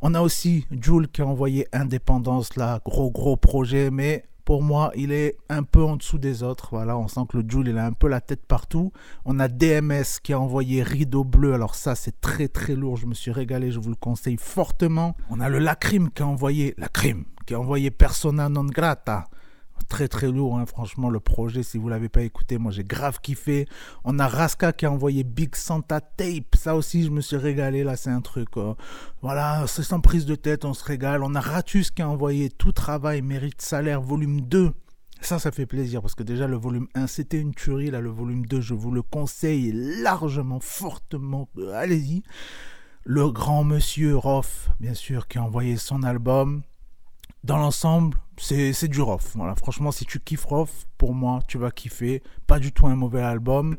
On 0.00 0.14
a 0.14 0.20
aussi 0.20 0.66
Jules 0.70 1.08
qui 1.08 1.22
a 1.22 1.26
envoyé 1.26 1.66
Indépendance, 1.72 2.56
là, 2.56 2.80
gros 2.84 3.10
gros 3.10 3.36
projet, 3.36 3.90
mais 3.90 4.24
pour 4.44 4.62
moi, 4.62 4.92
il 4.94 5.10
est 5.10 5.38
un 5.48 5.62
peu 5.62 5.82
en 5.82 5.96
dessous 5.96 6.18
des 6.18 6.42
autres. 6.42 6.68
Voilà, 6.72 6.98
on 6.98 7.08
sent 7.08 7.22
que 7.28 7.38
le 7.38 7.44
Jules, 7.48 7.68
il 7.68 7.78
a 7.78 7.86
un 7.86 7.92
peu 7.92 8.08
la 8.08 8.20
tête 8.20 8.44
partout. 8.46 8.92
On 9.24 9.38
a 9.40 9.48
DMS 9.48 10.20
qui 10.22 10.34
a 10.34 10.40
envoyé 10.40 10.82
Rideau 10.82 11.24
Bleu. 11.24 11.54
Alors 11.54 11.74
ça, 11.74 11.94
c'est 11.94 12.20
très 12.20 12.48
très 12.48 12.74
lourd. 12.74 12.96
Je 12.96 13.06
me 13.06 13.14
suis 13.14 13.30
régalé, 13.30 13.70
je 13.70 13.78
vous 13.78 13.88
le 13.88 13.96
conseille 13.96 14.36
fortement. 14.36 15.16
On 15.30 15.40
a 15.40 15.48
le 15.48 15.58
Lacrim 15.58 16.10
qui 16.10 16.22
a 16.22 16.26
envoyé 16.26 16.74
Lacrim, 16.76 17.24
qui 17.46 17.54
a 17.54 17.60
envoyé 17.60 17.90
Persona 17.90 18.50
non 18.50 18.64
grata. 18.64 19.24
Très 19.88 20.08
très 20.08 20.30
lourd, 20.30 20.58
hein, 20.58 20.66
franchement, 20.66 21.10
le 21.10 21.20
projet, 21.20 21.62
si 21.62 21.78
vous 21.78 21.88
l'avez 21.88 22.08
pas 22.08 22.22
écouté, 22.22 22.58
moi 22.58 22.72
j'ai 22.72 22.84
grave 22.84 23.20
kiffé. 23.20 23.66
On 24.04 24.18
a 24.18 24.26
Raska 24.26 24.72
qui 24.72 24.86
a 24.86 24.90
envoyé 24.90 25.24
Big 25.24 25.54
Santa 25.54 26.00
Tape, 26.00 26.56
ça 26.56 26.74
aussi 26.74 27.04
je 27.04 27.10
me 27.10 27.20
suis 27.20 27.36
régalé, 27.36 27.84
là 27.84 27.96
c'est 27.96 28.10
un 28.10 28.20
truc. 28.20 28.48
euh, 28.56 28.74
voilà, 29.22 29.64
c'est 29.66 29.82
sans 29.82 30.00
prise 30.00 30.26
de 30.26 30.34
tête, 30.34 30.64
on 30.64 30.74
se 30.74 30.84
régale. 30.84 31.22
On 31.22 31.34
a 31.34 31.40
Ratus 31.40 31.90
qui 31.90 32.02
a 32.02 32.08
envoyé 32.08 32.50
Tout 32.50 32.72
travail 32.72 33.22
mérite 33.22 33.60
salaire, 33.60 34.00
volume 34.00 34.40
2. 34.40 34.72
Ça, 35.20 35.38
ça 35.38 35.50
fait 35.52 35.66
plaisir 35.66 36.02
parce 36.02 36.14
que 36.14 36.22
déjà 36.22 36.46
le 36.46 36.56
volume 36.56 36.88
1 36.94 37.06
c'était 37.06 37.38
une 37.38 37.54
tuerie, 37.54 37.90
là 37.90 38.00
le 38.00 38.10
volume 38.10 38.44
2 38.46 38.60
je 38.60 38.74
vous 38.74 38.90
le 38.90 39.02
conseille 39.02 39.72
largement, 39.72 40.60
fortement, 40.60 41.48
allez-y. 41.74 42.22
Le 43.04 43.30
grand 43.30 43.64
monsieur 43.64 44.16
Roth, 44.16 44.70
bien 44.80 44.94
sûr, 44.94 45.28
qui 45.28 45.38
a 45.38 45.42
envoyé 45.42 45.76
son 45.76 46.02
album 46.02 46.62
dans 47.42 47.58
l'ensemble, 47.58 48.16
c'est 48.38 48.88
du 48.88 49.00
Roth. 49.00 49.30
Voilà, 49.34 49.54
franchement, 49.54 49.92
si 49.92 50.04
tu 50.04 50.20
kiffes 50.20 50.44
Roth, 50.44 50.86
pour 50.98 51.14
moi, 51.14 51.40
tu 51.48 51.58
vas 51.58 51.70
kiffer. 51.70 52.22
Pas 52.46 52.58
du 52.58 52.72
tout 52.72 52.86
un 52.86 52.96
mauvais 52.96 53.22
album. 53.22 53.76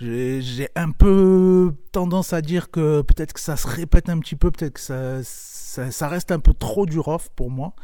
J'ai 0.00 0.68
un 0.74 0.90
peu 0.90 1.74
tendance 1.92 2.32
à 2.32 2.42
dire 2.42 2.70
que 2.70 3.02
peut-être 3.02 3.32
que 3.32 3.40
ça 3.40 3.56
se 3.56 3.66
répète 3.68 4.08
un 4.08 4.18
petit 4.18 4.34
peu, 4.36 4.50
peut-être 4.50 4.74
que 4.74 4.80
ça, 4.80 5.22
ça, 5.22 6.08
reste 6.08 6.32
un 6.32 6.40
peu 6.40 6.52
trop 6.52 6.84
du 6.86 6.98
Roth 6.98 7.28
pour 7.36 7.50
moi. 7.50 7.74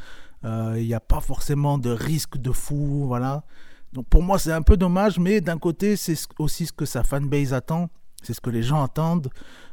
Euh, 0.44 0.74
Il 0.78 0.86
n'y 0.86 0.94
a 0.94 1.00
pas 1.00 1.20
forcément 1.20 1.78
de 1.78 1.90
risque 1.90 2.36
de 2.38 2.50
fou, 2.50 3.04
voilà. 3.06 3.44
Donc 3.92 4.06
pour 4.08 4.22
moi, 4.22 4.38
c'est 4.38 4.52
un 4.52 4.62
peu 4.62 4.76
dommage, 4.76 5.18
mais 5.18 5.40
d'un 5.40 5.58
côté, 5.58 5.96
c'est 5.96 6.14
ce- 6.14 6.26
aussi 6.38 6.66
ce 6.66 6.72
que 6.72 6.84
sa 6.84 7.02
fanbase 7.04 7.52
attend. 7.54 7.90
C'est 8.22 8.34
ce 8.34 8.40
que 8.40 8.50
les 8.50 8.62
gens 8.62 8.82
attendent. 8.82 9.30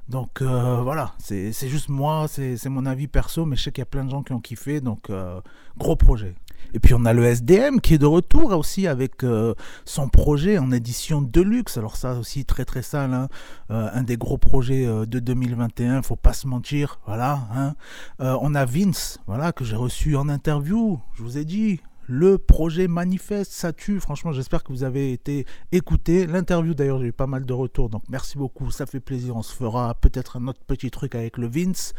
Donc 0.09 0.41
euh, 0.41 0.79
voilà, 0.83 1.13
c'est 1.19 1.51
juste 1.67 1.89
moi, 1.89 2.27
c'est 2.29 2.69
mon 2.69 2.85
avis 2.85 3.07
perso, 3.07 3.45
mais 3.45 3.57
je 3.57 3.63
sais 3.63 3.71
qu'il 3.73 3.81
y 3.81 3.83
a 3.83 3.85
plein 3.85 4.05
de 4.05 4.09
gens 4.09 4.23
qui 4.23 4.31
ont 4.31 4.39
kiffé, 4.39 4.79
donc 4.79 5.09
euh, 5.09 5.41
gros 5.77 5.97
projet. 5.97 6.33
Et 6.73 6.79
puis 6.79 6.93
on 6.93 7.03
a 7.03 7.11
le 7.11 7.25
SDM 7.25 7.81
qui 7.81 7.95
est 7.95 7.97
de 7.97 8.05
retour 8.05 8.51
aussi 8.57 8.87
avec 8.87 9.23
euh, 9.25 9.53
son 9.83 10.07
projet 10.07 10.59
en 10.59 10.71
édition 10.71 11.21
deluxe. 11.21 11.77
Alors 11.77 11.97
ça 11.97 12.13
aussi 12.13 12.45
très 12.45 12.63
très 12.63 12.83
sale, 12.83 13.13
hein. 13.13 13.27
Un 13.69 14.03
des 14.03 14.15
gros 14.15 14.37
projets 14.37 14.85
de 14.85 15.19
2021, 15.19 16.01
faut 16.03 16.15
pas 16.15 16.31
se 16.33 16.47
mentir, 16.47 16.99
voilà. 17.05 17.41
hein. 17.53 17.75
On 18.19 18.55
a 18.55 18.63
Vince, 18.63 19.19
voilà 19.27 19.51
que 19.51 19.65
j'ai 19.65 19.75
reçu 19.75 20.15
en 20.15 20.29
interview. 20.29 21.01
Je 21.15 21.23
vous 21.23 21.37
ai 21.37 21.43
dit, 21.43 21.81
le 22.07 22.37
projet 22.37 22.87
manifeste, 22.87 23.51
ça 23.51 23.73
tue. 23.73 23.99
Franchement, 23.99 24.31
j'espère 24.31 24.63
que 24.63 24.71
vous 24.71 24.83
avez 24.83 25.11
été 25.11 25.45
écouté. 25.73 26.25
L'interview, 26.25 26.73
d'ailleurs, 26.73 26.99
j'ai 26.99 27.07
eu 27.07 27.13
pas 27.13 27.27
mal 27.27 27.45
de 27.45 27.53
retours. 27.53 27.89
Donc, 27.89 28.03
merci 28.09 28.37
beaucoup. 28.37 28.71
Ça 28.71 28.85
fait 28.85 29.01
plaisir. 29.01 29.35
On 29.35 29.43
se 29.43 29.53
fera 29.53 29.93
peut-être 29.95 30.37
un 30.37 30.47
autre 30.47 30.61
petit 30.65 30.89
truc 30.89 31.15
avec 31.15 31.37
le 31.37 31.47
Vince. 31.47 31.93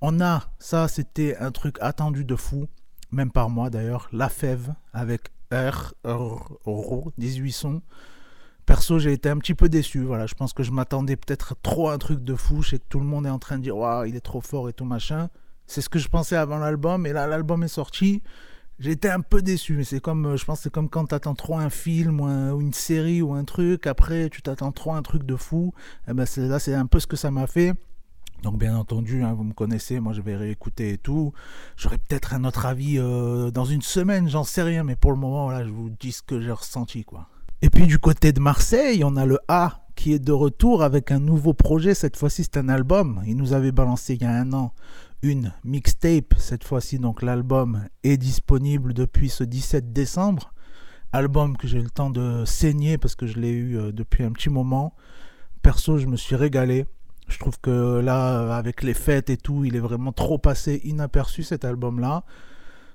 On 0.00 0.22
a, 0.22 0.48
ça, 0.58 0.88
c'était 0.88 1.36
un 1.36 1.52
truc 1.52 1.76
attendu 1.80 2.24
de 2.24 2.34
fou. 2.34 2.66
Même 3.10 3.30
par 3.30 3.50
moi, 3.50 3.68
d'ailleurs. 3.68 4.08
La 4.10 4.30
Fève 4.30 4.74
avec 4.94 5.28
R, 5.52 5.92
R, 6.06 6.58
R, 6.66 7.10
18 7.18 7.52
sons. 7.52 7.82
Perso, 8.64 8.98
j'ai 8.98 9.12
été 9.12 9.28
un 9.28 9.36
petit 9.36 9.54
peu 9.54 9.68
déçu. 9.68 10.00
Voilà, 10.00 10.24
je 10.26 10.34
pense 10.34 10.54
que 10.54 10.62
je 10.62 10.70
m'attendais 10.70 11.16
peut-être 11.16 11.56
trop 11.62 11.90
à 11.90 11.92
un 11.92 11.98
truc 11.98 12.24
de 12.24 12.34
fou. 12.34 12.62
Je 12.62 12.70
sais 12.70 12.78
que 12.78 12.86
tout 12.88 13.00
le 13.00 13.06
monde 13.06 13.26
est 13.26 13.30
en 13.30 13.38
train 13.38 13.58
de 13.58 13.62
dire, 13.62 13.76
waouh, 13.76 14.06
il 14.06 14.16
est 14.16 14.20
trop 14.20 14.40
fort 14.40 14.70
et 14.70 14.72
tout 14.72 14.86
machin. 14.86 15.28
C'est 15.66 15.82
ce 15.82 15.90
que 15.90 15.98
je 15.98 16.08
pensais 16.08 16.36
avant 16.36 16.56
l'album. 16.56 17.06
Et 17.06 17.12
là, 17.12 17.26
l'album 17.26 17.62
est 17.64 17.68
sorti. 17.68 18.22
Été 18.84 19.08
un 19.10 19.20
peu 19.20 19.42
déçu, 19.42 19.74
mais 19.76 19.84
c'est 19.84 20.00
comme, 20.00 20.26
euh, 20.26 20.36
je 20.36 20.44
pense, 20.44 20.60
c'est 20.60 20.70
comme 20.72 20.88
quand 20.88 21.06
t'attends 21.06 21.34
trop 21.34 21.56
un 21.56 21.70
film 21.70 22.20
ou, 22.20 22.24
un- 22.26 22.52
ou 22.52 22.60
une 22.60 22.72
série 22.72 23.22
ou 23.22 23.32
un 23.34 23.44
truc. 23.44 23.86
Après, 23.86 24.28
tu 24.28 24.42
t'attends 24.42 24.72
trop 24.72 24.92
un 24.94 25.02
truc 25.02 25.24
de 25.24 25.36
fou. 25.36 25.72
Et 26.08 26.12
ben, 26.14 26.26
c'est- 26.26 26.48
là, 26.48 26.58
c'est 26.58 26.74
un 26.74 26.86
peu 26.86 26.98
ce 27.00 27.06
que 27.06 27.16
ça 27.16 27.30
m'a 27.30 27.46
fait. 27.46 27.74
Donc, 28.42 28.58
bien 28.58 28.76
entendu, 28.76 29.22
hein, 29.22 29.34
vous 29.34 29.44
me 29.44 29.52
connaissez, 29.52 30.00
moi, 30.00 30.12
je 30.12 30.20
vais 30.20 30.34
réécouter 30.34 30.94
et 30.94 30.98
tout. 30.98 31.32
J'aurai 31.76 31.98
peut-être 31.98 32.34
un 32.34 32.42
autre 32.44 32.66
avis 32.66 32.98
euh, 32.98 33.52
dans 33.52 33.64
une 33.64 33.82
semaine, 33.82 34.28
j'en 34.28 34.42
sais 34.42 34.62
rien, 34.64 34.82
mais 34.82 34.96
pour 34.96 35.12
le 35.12 35.18
moment, 35.18 35.48
là, 35.50 35.64
je 35.64 35.70
vous 35.70 35.90
dis 36.00 36.10
ce 36.10 36.22
que 36.22 36.40
j'ai 36.40 36.50
ressenti, 36.50 37.04
quoi. 37.04 37.28
Et 37.62 37.70
puis, 37.70 37.86
du 37.86 38.00
côté 38.00 38.32
de 38.32 38.40
Marseille, 38.40 39.04
on 39.04 39.14
a 39.16 39.24
le 39.26 39.38
A 39.46 39.78
qui 39.94 40.12
est 40.12 40.18
de 40.18 40.32
retour 40.32 40.82
avec 40.82 41.12
un 41.12 41.20
nouveau 41.20 41.54
projet. 41.54 41.94
Cette 41.94 42.16
fois-ci, 42.16 42.42
c'est 42.42 42.56
un 42.56 42.68
album. 42.68 43.22
Il 43.26 43.36
nous 43.36 43.52
avait 43.52 43.70
balancé 43.70 44.14
il 44.14 44.22
y 44.22 44.24
a 44.24 44.32
un 44.32 44.52
an 44.52 44.72
une 45.22 45.52
mixtape. 45.64 46.34
Cette 46.36 46.64
fois-ci, 46.64 46.98
donc 46.98 47.22
l'album 47.22 47.86
est 48.04 48.16
disponible 48.16 48.92
depuis 48.94 49.28
ce 49.28 49.44
17 49.44 49.92
décembre. 49.92 50.52
Album 51.12 51.56
que 51.56 51.66
j'ai 51.66 51.78
eu 51.78 51.82
le 51.82 51.90
temps 51.90 52.10
de 52.10 52.44
saigner 52.46 52.98
parce 52.98 53.14
que 53.14 53.26
je 53.26 53.38
l'ai 53.38 53.50
eu 53.50 53.76
euh, 53.78 53.92
depuis 53.92 54.24
un 54.24 54.32
petit 54.32 54.50
moment. 54.50 54.94
Perso, 55.62 55.98
je 55.98 56.06
me 56.06 56.16
suis 56.16 56.36
régalé. 56.36 56.86
Je 57.28 57.38
trouve 57.38 57.58
que 57.60 58.00
là, 58.00 58.56
avec 58.56 58.82
les 58.82 58.94
fêtes 58.94 59.30
et 59.30 59.36
tout, 59.36 59.64
il 59.64 59.76
est 59.76 59.80
vraiment 59.80 60.12
trop 60.12 60.38
passé 60.38 60.80
inaperçu 60.84 61.42
cet 61.42 61.64
album-là. 61.64 62.24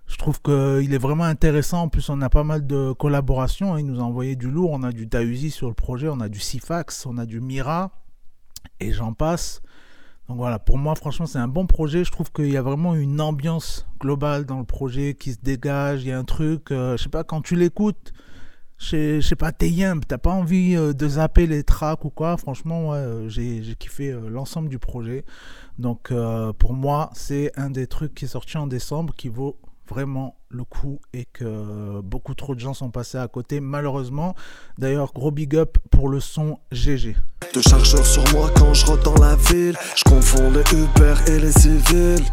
Je 0.07 0.15
trouve 0.17 0.41
qu'il 0.41 0.93
est 0.93 0.97
vraiment 0.97 1.23
intéressant. 1.25 1.83
En 1.83 1.89
plus, 1.89 2.09
on 2.09 2.21
a 2.21 2.29
pas 2.29 2.43
mal 2.43 2.65
de 2.65 2.93
collaborations. 2.93 3.73
hein. 3.73 3.79
Il 3.79 3.85
nous 3.85 3.99
a 3.99 4.03
envoyé 4.03 4.35
du 4.35 4.49
lourd. 4.49 4.71
On 4.71 4.83
a 4.83 4.91
du 4.91 5.05
Dausi 5.05 5.51
sur 5.51 5.67
le 5.67 5.73
projet, 5.73 6.07
on 6.09 6.19
a 6.19 6.29
du 6.29 6.39
Sifax, 6.39 7.05
on 7.05 7.17
a 7.17 7.25
du 7.25 7.39
Mira, 7.41 7.91
et 8.79 8.91
j'en 8.91 9.13
passe. 9.13 9.61
Donc 10.27 10.37
voilà, 10.37 10.59
pour 10.59 10.77
moi, 10.77 10.93
franchement, 10.95 11.25
c'est 11.25 11.37
un 11.39 11.47
bon 11.47 11.65
projet. 11.67 12.03
Je 12.03 12.11
trouve 12.11 12.31
qu'il 12.31 12.49
y 12.51 12.57
a 12.57 12.61
vraiment 12.61 12.95
une 12.95 13.21
ambiance 13.21 13.87
globale 13.99 14.45
dans 14.45 14.59
le 14.59 14.65
projet 14.65 15.15
qui 15.15 15.31
se 15.33 15.39
dégage. 15.41 16.03
Il 16.03 16.09
y 16.09 16.11
a 16.11 16.19
un 16.19 16.25
truc, 16.25 16.71
euh, 16.71 16.97
je 16.97 17.03
sais 17.03 17.09
pas, 17.09 17.23
quand 17.23 17.41
tu 17.41 17.55
l'écoutes, 17.55 18.11
je 18.77 19.21
sais- 19.21 19.35
pas, 19.37 19.51
t'es 19.53 19.69
yumb, 19.69 20.03
t'as 20.05 20.17
pas 20.17 20.31
envie 20.31 20.75
euh, 20.75 20.91
de 20.93 21.07
zapper 21.07 21.47
les 21.47 21.63
tracks 21.63 22.03
ou 22.03 22.09
quoi. 22.09 22.35
Franchement, 22.37 22.89
ouais, 22.89 22.97
euh, 22.97 23.29
j'ai 23.29 23.61
kiffé 23.79 24.11
l'ensemble 24.29 24.67
du 24.69 24.79
projet. 24.79 25.23
Donc 25.79 26.11
pour 26.57 26.73
moi, 26.73 27.09
c'est 27.13 27.51
un 27.55 27.69
des 27.69 27.87
trucs 27.87 28.13
qui 28.15 28.25
est 28.25 28.29
sorti 28.29 28.57
en 28.57 28.67
décembre 28.67 29.13
qui 29.15 29.29
vaut 29.29 29.57
vraiment 29.87 30.35
le 30.49 30.63
coup 30.63 30.99
et 31.13 31.25
que 31.25 32.01
beaucoup 32.01 32.33
trop 32.33 32.55
de 32.55 32.59
gens 32.59 32.73
sont 32.73 32.91
passés 32.91 33.17
à 33.17 33.27
côté 33.27 33.59
malheureusement. 33.59 34.35
D'ailleurs, 34.77 35.13
gros 35.13 35.31
big 35.31 35.55
up 35.55 35.77
pour 35.89 36.09
le 36.09 36.19
son 36.19 36.59
GG. 36.71 37.15
Deux 37.53 37.61
chargeurs 37.61 38.05
sur 38.05 38.23
moi 38.33 38.51
quand 38.55 38.73
je 38.73 38.85
rentre 38.85 39.03
dans 39.03 39.21
la 39.21 39.35
ville. 39.35 39.75
Je 39.95 40.03
confonds 40.03 40.51
les 40.51 40.61
Uber 40.77 41.15
et 41.27 41.39
les 41.39 41.51
civils. 41.51 42.25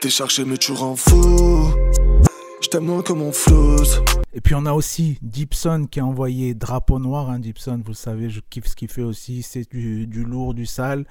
T'es 0.00 0.10
chargé 0.10 0.44
mais 0.44 0.56
tu 0.56 0.72
rends 0.72 0.96
fou. 0.96 1.74
Je 2.60 2.68
t'aime 2.68 2.86
moins 2.86 3.02
que 3.02 3.12
mon 3.12 3.32
flouze. 3.32 4.02
Et 4.32 4.40
puis 4.40 4.54
on 4.54 4.66
a 4.66 4.72
aussi 4.72 5.18
Gibson 5.32 5.86
qui 5.90 6.00
a 6.00 6.04
envoyé 6.04 6.54
Drapeau 6.54 6.98
Noir. 6.98 7.30
Hein, 7.30 7.40
Gibson, 7.42 7.80
vous 7.84 7.92
le 7.92 7.96
savez, 7.96 8.30
je 8.30 8.40
kiffe 8.50 8.66
ce 8.66 8.76
qu'il 8.76 8.88
fait 8.88 9.02
aussi. 9.02 9.42
C'est 9.42 9.70
du, 9.70 10.06
du 10.06 10.24
lourd, 10.24 10.54
du 10.54 10.66
sale. 10.66 11.06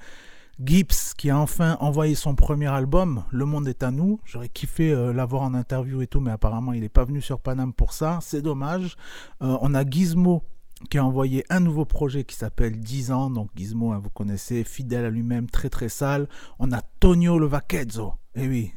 Gibbs 0.62 1.14
qui 1.16 1.30
a 1.30 1.38
enfin 1.38 1.76
envoyé 1.80 2.16
son 2.16 2.34
premier 2.34 2.66
album, 2.66 3.24
Le 3.30 3.44
Monde 3.44 3.68
est 3.68 3.82
à 3.82 3.92
nous. 3.92 4.20
J'aurais 4.24 4.48
kiffé 4.48 4.90
euh, 4.90 5.12
l'avoir 5.12 5.42
en 5.42 5.54
interview 5.54 6.02
et 6.02 6.08
tout, 6.08 6.20
mais 6.20 6.32
apparemment 6.32 6.72
il 6.72 6.80
n'est 6.80 6.88
pas 6.88 7.04
venu 7.04 7.20
sur 7.20 7.38
Paname 7.38 7.72
pour 7.72 7.92
ça. 7.92 8.18
C'est 8.22 8.42
dommage. 8.42 8.96
Euh, 9.42 9.56
on 9.60 9.74
a 9.74 9.88
Gizmo 9.88 10.42
qui 10.90 10.98
a 10.98 11.04
envoyé 11.04 11.44
un 11.48 11.60
nouveau 11.60 11.84
projet 11.84 12.24
qui 12.24 12.34
s'appelle 12.34 12.80
10 12.80 13.12
ans. 13.12 13.30
Donc 13.30 13.50
Gizmo, 13.56 13.92
hein, 13.92 14.00
vous 14.02 14.10
connaissez, 14.10 14.64
fidèle 14.64 15.04
à 15.04 15.10
lui-même, 15.10 15.48
très 15.48 15.70
très 15.70 15.88
sale. 15.88 16.28
On 16.58 16.72
a 16.72 16.82
Tonio 16.98 17.38
Levacchezzo. 17.38 18.14
Et 18.34 18.48
oui, 18.48 18.72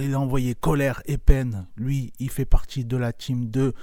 il 0.00 0.14
a 0.14 0.20
envoyé 0.20 0.54
Colère 0.54 1.02
et 1.04 1.18
Peine. 1.18 1.66
Lui, 1.76 2.12
il 2.18 2.30
fait 2.30 2.44
partie 2.44 2.84
de 2.84 2.96
la 2.96 3.12
team 3.12 3.50
de 3.50 3.74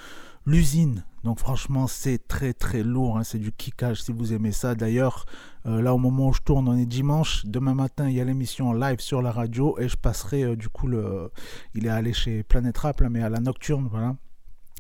l'usine. 0.46 1.04
Donc 1.24 1.40
franchement, 1.40 1.88
c'est 1.88 2.28
très 2.28 2.54
très 2.54 2.84
lourd. 2.84 3.18
hein. 3.18 3.24
C'est 3.24 3.40
du 3.40 3.52
kickage 3.52 4.02
si 4.04 4.12
vous 4.12 4.32
aimez 4.34 4.52
ça. 4.52 4.76
D'ailleurs, 4.76 5.26
euh, 5.66 5.82
là 5.82 5.94
au 5.94 5.98
moment 5.98 6.28
où 6.28 6.34
je 6.34 6.42
tourne, 6.42 6.68
on 6.68 6.78
est 6.78 6.86
dimanche. 6.86 7.46
Demain 7.46 7.74
matin, 7.74 8.08
il 8.10 8.16
y 8.16 8.22
a 8.22 8.24
l'émission 8.26 8.74
live 8.74 9.00
sur 9.00 9.22
la 9.22 9.32
radio 9.32 9.76
et 9.80 9.88
je 9.90 9.98
passerai 9.98 10.44
euh, 10.44 10.56
du 10.56 10.70
coup 10.70 10.88
le. 10.88 11.32
Il 11.74 11.88
est 11.88 11.90
allé 11.90 12.14
chez 12.14 12.44
Planet 12.44 12.78
Rap 12.78 13.02
là, 13.02 13.10
mais 13.10 13.24
à 13.24 13.30
la 13.30 13.40
nocturne, 13.40 13.88
voilà. 13.90 14.16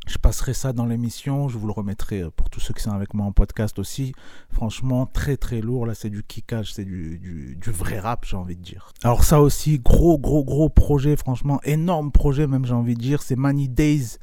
Je 0.08 0.20
passerai 0.20 0.54
ça 0.54 0.72
dans 0.72 0.86
l'émission, 0.86 1.48
je 1.48 1.58
vous 1.58 1.66
le 1.66 1.74
remettrai 1.74 2.22
euh, 2.22 2.30
pour 2.30 2.52
tous 2.52 2.60
ceux 2.60 2.76
qui 2.76 2.84
sont 2.84 2.92
avec 2.92 3.16
moi 3.16 3.26
en 3.26 3.32
podcast 3.32 3.80
aussi. 3.80 4.14
Franchement, 4.52 5.08
très 5.08 5.36
très 5.36 5.62
lourd. 5.62 5.88
Là, 5.88 5.96
c'est 5.96 6.12
du 6.12 6.22
kickage, 6.22 6.74
c'est 6.74 6.86
du, 6.86 7.18
du, 7.18 7.58
du 7.60 7.72
vrai 7.72 7.98
rap, 7.98 8.24
j'ai 8.24 8.38
envie 8.38 8.56
de 8.56 8.62
dire. 8.62 8.92
Alors, 9.04 9.24
ça 9.24 9.42
aussi, 9.42 9.80
gros 9.80 10.20
gros 10.20 10.44
gros 10.44 10.70
projet, 10.70 11.16
franchement, 11.16 11.60
énorme 11.64 12.12
projet, 12.12 12.46
même 12.46 12.66
j'ai 12.66 12.76
envie 12.76 12.94
de 12.94 13.02
dire. 13.02 13.24
C'est 13.24 13.36
Money 13.36 13.68
Days 13.68 14.20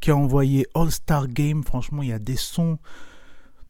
qui 0.00 0.10
a 0.10 0.16
envoyé 0.16 0.66
All 0.74 0.90
Star 0.90 1.28
Game. 1.28 1.62
Franchement, 1.62 2.02
il 2.02 2.08
y 2.08 2.12
a 2.12 2.18
des 2.18 2.36
sons 2.36 2.78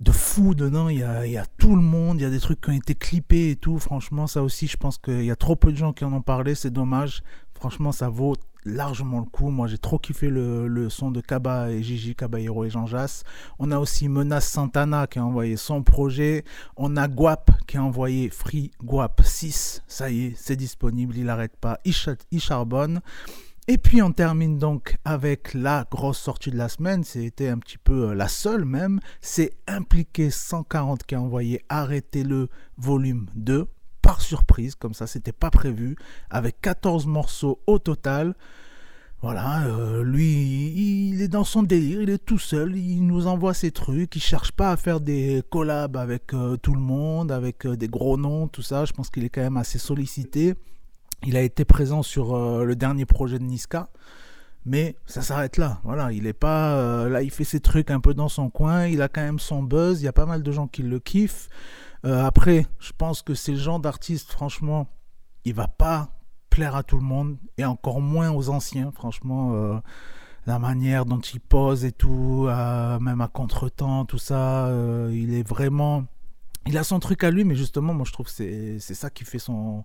de 0.00 0.12
fou 0.12 0.54
dedans. 0.54 0.88
Il 0.88 0.98
y, 0.98 1.02
a, 1.02 1.46
tout 1.58 1.76
le 1.76 1.82
monde. 1.82 2.18
Il 2.20 2.22
y 2.22 2.26
a 2.26 2.30
des 2.30 2.40
trucs 2.40 2.60
qui 2.60 2.70
ont 2.70 2.74
été 2.74 2.94
clippés 2.94 3.50
et 3.50 3.56
tout. 3.56 3.78
Franchement, 3.78 4.26
ça 4.26 4.42
aussi, 4.42 4.66
je 4.66 4.76
pense 4.76 4.98
qu'il 4.98 5.24
y 5.24 5.30
a 5.30 5.36
trop 5.36 5.56
peu 5.56 5.72
de 5.72 5.76
gens 5.76 5.92
qui 5.92 6.04
en 6.04 6.12
ont 6.12 6.22
parlé. 6.22 6.54
C'est 6.54 6.70
dommage. 6.70 7.22
Franchement, 7.54 7.92
ça 7.92 8.08
vaut 8.08 8.36
largement 8.64 9.20
le 9.20 9.26
coup. 9.26 9.50
Moi, 9.50 9.66
j'ai 9.66 9.78
trop 9.78 9.98
kiffé 9.98 10.30
le, 10.30 10.88
son 10.88 11.10
de 11.10 11.20
Kaba 11.20 11.70
et 11.70 11.82
Gigi, 11.82 12.14
Caballero 12.14 12.64
et 12.64 12.70
Jean 12.70 12.86
Jass. 12.86 13.24
On 13.58 13.70
a 13.70 13.78
aussi 13.78 14.08
Menace 14.08 14.48
Santana 14.48 15.06
qui 15.06 15.18
a 15.18 15.24
envoyé 15.24 15.56
son 15.56 15.82
projet. 15.82 16.44
On 16.76 16.96
a 16.96 17.08
Guap 17.08 17.50
qui 17.66 17.76
a 17.76 17.82
envoyé 17.82 18.30
Free 18.30 18.70
Guap 18.82 19.20
6. 19.24 19.82
Ça 19.86 20.10
y 20.10 20.26
est, 20.26 20.34
c'est 20.36 20.56
disponible. 20.56 21.16
Il 21.16 21.24
n'arrête 21.24 21.56
pas. 21.56 21.78
Il 21.84 22.40
charbonne. 22.40 23.00
Et 23.68 23.78
puis 23.78 24.02
on 24.02 24.10
termine 24.10 24.58
donc 24.58 24.96
avec 25.04 25.54
la 25.54 25.86
grosse 25.90 26.18
sortie 26.18 26.50
de 26.50 26.56
la 26.56 26.68
semaine, 26.68 27.04
c'était 27.04 27.48
un 27.48 27.58
petit 27.58 27.78
peu 27.78 28.10
euh, 28.10 28.14
la 28.14 28.26
seule 28.26 28.64
même, 28.64 29.00
c'est 29.20 29.52
Impliqué 29.68 30.30
140 30.30 31.04
qui 31.04 31.14
a 31.14 31.20
envoyé 31.20 31.64
Arrêtez-le 31.68 32.48
volume 32.78 33.26
2 33.34 33.68
par 34.02 34.22
surprise, 34.22 34.74
comme 34.74 34.94
ça 34.94 35.06
c'était 35.06 35.32
pas 35.32 35.50
prévu, 35.50 35.96
avec 36.30 36.60
14 36.60 37.06
morceaux 37.06 37.60
au 37.66 37.78
total. 37.78 38.34
Voilà, 39.22 39.66
euh, 39.66 40.02
lui, 40.02 41.12
il 41.12 41.20
est 41.20 41.28
dans 41.28 41.44
son 41.44 41.62
délire, 41.62 42.00
il 42.00 42.08
est 42.08 42.24
tout 42.24 42.38
seul, 42.38 42.74
il 42.74 43.06
nous 43.06 43.26
envoie 43.26 43.52
ses 43.52 43.70
trucs, 43.70 44.16
il 44.16 44.22
cherche 44.22 44.50
pas 44.50 44.72
à 44.72 44.78
faire 44.78 44.98
des 44.98 45.42
collabs 45.50 45.98
avec 45.98 46.32
euh, 46.32 46.56
tout 46.56 46.72
le 46.72 46.80
monde, 46.80 47.30
avec 47.30 47.66
des 47.66 47.88
gros 47.88 48.16
noms, 48.16 48.48
tout 48.48 48.62
ça. 48.62 48.86
Je 48.86 48.94
pense 48.94 49.10
qu'il 49.10 49.24
est 49.24 49.28
quand 49.28 49.42
même 49.42 49.58
assez 49.58 49.78
sollicité. 49.78 50.54
Il 51.24 51.36
a 51.36 51.42
été 51.42 51.64
présent 51.64 52.02
sur 52.02 52.36
le 52.64 52.76
dernier 52.76 53.04
projet 53.04 53.38
de 53.38 53.44
Niska, 53.44 53.90
mais 54.64 54.96
ça 55.06 55.22
s'arrête 55.22 55.58
là. 55.58 55.80
Voilà, 55.84 56.12
il 56.12 56.26
est 56.26 56.32
pas 56.32 57.08
là, 57.08 57.22
il 57.22 57.30
fait 57.30 57.44
ses 57.44 57.60
trucs 57.60 57.90
un 57.90 58.00
peu 58.00 58.14
dans 58.14 58.28
son 58.28 58.48
coin, 58.48 58.86
il 58.86 59.02
a 59.02 59.08
quand 59.08 59.20
même 59.20 59.38
son 59.38 59.62
buzz, 59.62 60.00
il 60.00 60.06
y 60.06 60.08
a 60.08 60.12
pas 60.14 60.24
mal 60.24 60.42
de 60.42 60.50
gens 60.50 60.66
qui 60.66 60.82
le 60.82 60.98
kiffent. 60.98 61.48
après, 62.04 62.66
je 62.78 62.92
pense 62.96 63.20
que 63.20 63.34
c'est 63.34 63.52
le 63.52 63.58
genre 63.58 63.80
d'artiste, 63.80 64.32
franchement, 64.32 64.88
il 65.44 65.54
va 65.54 65.68
pas 65.68 66.20
plaire 66.50 66.76
à 66.76 66.82
tout 66.82 66.96
le 66.96 67.04
monde 67.04 67.38
et 67.56 67.64
encore 67.64 68.00
moins 68.00 68.30
aux 68.30 68.50
anciens, 68.50 68.90
franchement. 68.90 69.52
Euh, 69.54 69.78
la 70.46 70.58
manière 70.58 71.04
dont 71.04 71.20
il 71.20 71.40
pose 71.40 71.84
et 71.84 71.92
tout, 71.92 72.46
euh, 72.48 72.98
même 72.98 73.20
à 73.20 73.28
contre-temps, 73.28 74.04
tout 74.04 74.18
ça, 74.18 74.66
euh, 74.66 75.10
il 75.14 75.34
est 75.34 75.46
vraiment. 75.46 76.04
Il 76.66 76.76
a 76.78 76.84
son 76.84 77.00
truc 77.00 77.24
à 77.24 77.30
lui, 77.30 77.44
mais 77.44 77.56
justement, 77.56 77.94
moi 77.94 78.04
je 78.06 78.12
trouve 78.12 78.26
que 78.26 78.32
c'est 78.32 78.94
ça 78.94 79.10
qui 79.10 79.24
fait 79.24 79.38
son, 79.38 79.84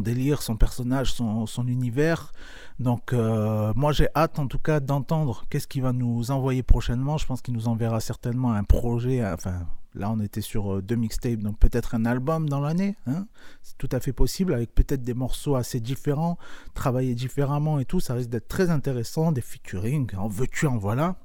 délire, 0.00 0.42
son 0.42 0.56
personnage, 0.56 1.12
son, 1.12 1.66
univers. 1.66 2.32
Donc, 2.80 3.12
moi 3.12 3.92
j'ai 3.92 4.08
hâte 4.16 4.38
en 4.38 4.46
tout 4.46 4.58
cas 4.58 4.80
d'entendre 4.80 5.44
qu'est-ce 5.48 5.68
qu'il 5.68 5.82
va 5.82 5.92
nous 5.92 6.30
envoyer 6.30 6.62
prochainement. 6.62 7.18
Je 7.18 7.26
pense 7.26 7.40
qu'il 7.40 7.54
nous 7.54 7.68
enverra 7.68 8.00
certainement 8.00 8.52
un 8.52 8.64
projet, 8.64 9.24
enfin 9.24 9.66
Là, 9.94 10.10
on 10.10 10.20
était 10.20 10.40
sur 10.42 10.74
euh, 10.74 10.82
deux 10.82 10.94
mixtapes, 10.94 11.40
donc 11.40 11.58
peut-être 11.58 11.94
un 11.94 12.04
album 12.04 12.48
dans 12.48 12.60
l'année. 12.60 12.96
Hein 13.06 13.26
c'est 13.62 13.76
tout 13.78 13.88
à 13.90 14.00
fait 14.00 14.12
possible, 14.12 14.54
avec 14.54 14.74
peut-être 14.74 15.02
des 15.02 15.14
morceaux 15.14 15.56
assez 15.56 15.80
différents, 15.80 16.38
travaillés 16.74 17.14
différemment 17.14 17.80
et 17.80 17.84
tout. 17.84 17.98
Ça 17.98 18.14
risque 18.14 18.30
d'être 18.30 18.48
très 18.48 18.70
intéressant, 18.70 19.32
des 19.32 19.40
featuring, 19.40 20.14
en 20.16 20.28
veux-tu, 20.28 20.66
en 20.66 20.76
voilà. 20.76 21.16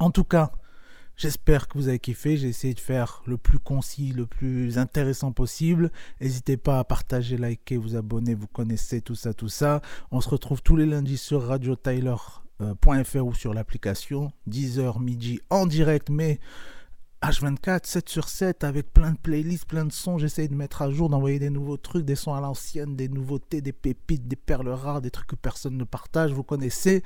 En 0.00 0.10
tout 0.10 0.24
cas, 0.24 0.52
j'espère 1.18 1.68
que 1.68 1.76
vous 1.76 1.88
avez 1.88 1.98
kiffé. 1.98 2.38
J'ai 2.38 2.48
essayé 2.48 2.72
de 2.72 2.80
faire 2.80 3.22
le 3.26 3.36
plus 3.36 3.58
concis, 3.58 4.12
le 4.12 4.24
plus 4.24 4.78
intéressant 4.78 5.32
possible. 5.32 5.92
N'hésitez 6.22 6.56
pas 6.56 6.78
à 6.78 6.84
partager, 6.84 7.36
liker, 7.36 7.76
vous 7.76 7.96
abonner, 7.96 8.34
vous 8.34 8.46
connaissez 8.46 9.02
tout 9.02 9.14
ça, 9.14 9.34
tout 9.34 9.50
ça. 9.50 9.82
On 10.10 10.22
se 10.22 10.30
retrouve 10.30 10.62
tous 10.62 10.76
les 10.76 10.86
lundis 10.86 11.18
sur 11.18 11.46
radiotyler.fr 11.46 13.26
ou 13.26 13.34
sur 13.34 13.52
l'application 13.52 14.32
10h 14.48 15.02
midi 15.02 15.40
en 15.50 15.66
direct, 15.66 16.08
mais 16.08 16.40
H24, 17.22 17.80
7 17.84 18.08
sur 18.08 18.28
7, 18.28 18.62
avec 18.62 18.92
plein 18.92 19.10
de 19.10 19.18
playlists, 19.18 19.66
plein 19.66 19.84
de 19.84 19.92
sons. 19.92 20.18
J'essaye 20.18 20.48
de 20.48 20.54
mettre 20.54 20.82
à 20.82 20.90
jour, 20.90 21.08
d'envoyer 21.08 21.40
des 21.40 21.50
nouveaux 21.50 21.76
trucs, 21.76 22.04
des 22.04 22.14
sons 22.14 22.32
à 22.32 22.40
l'ancienne, 22.40 22.94
des 22.94 23.08
nouveautés, 23.08 23.60
des 23.60 23.72
pépites, 23.72 24.28
des 24.28 24.36
perles 24.36 24.68
rares, 24.68 25.00
des 25.00 25.10
trucs 25.10 25.26
que 25.26 25.36
personne 25.36 25.76
ne 25.76 25.84
partage, 25.84 26.32
vous 26.32 26.44
connaissez. 26.44 27.02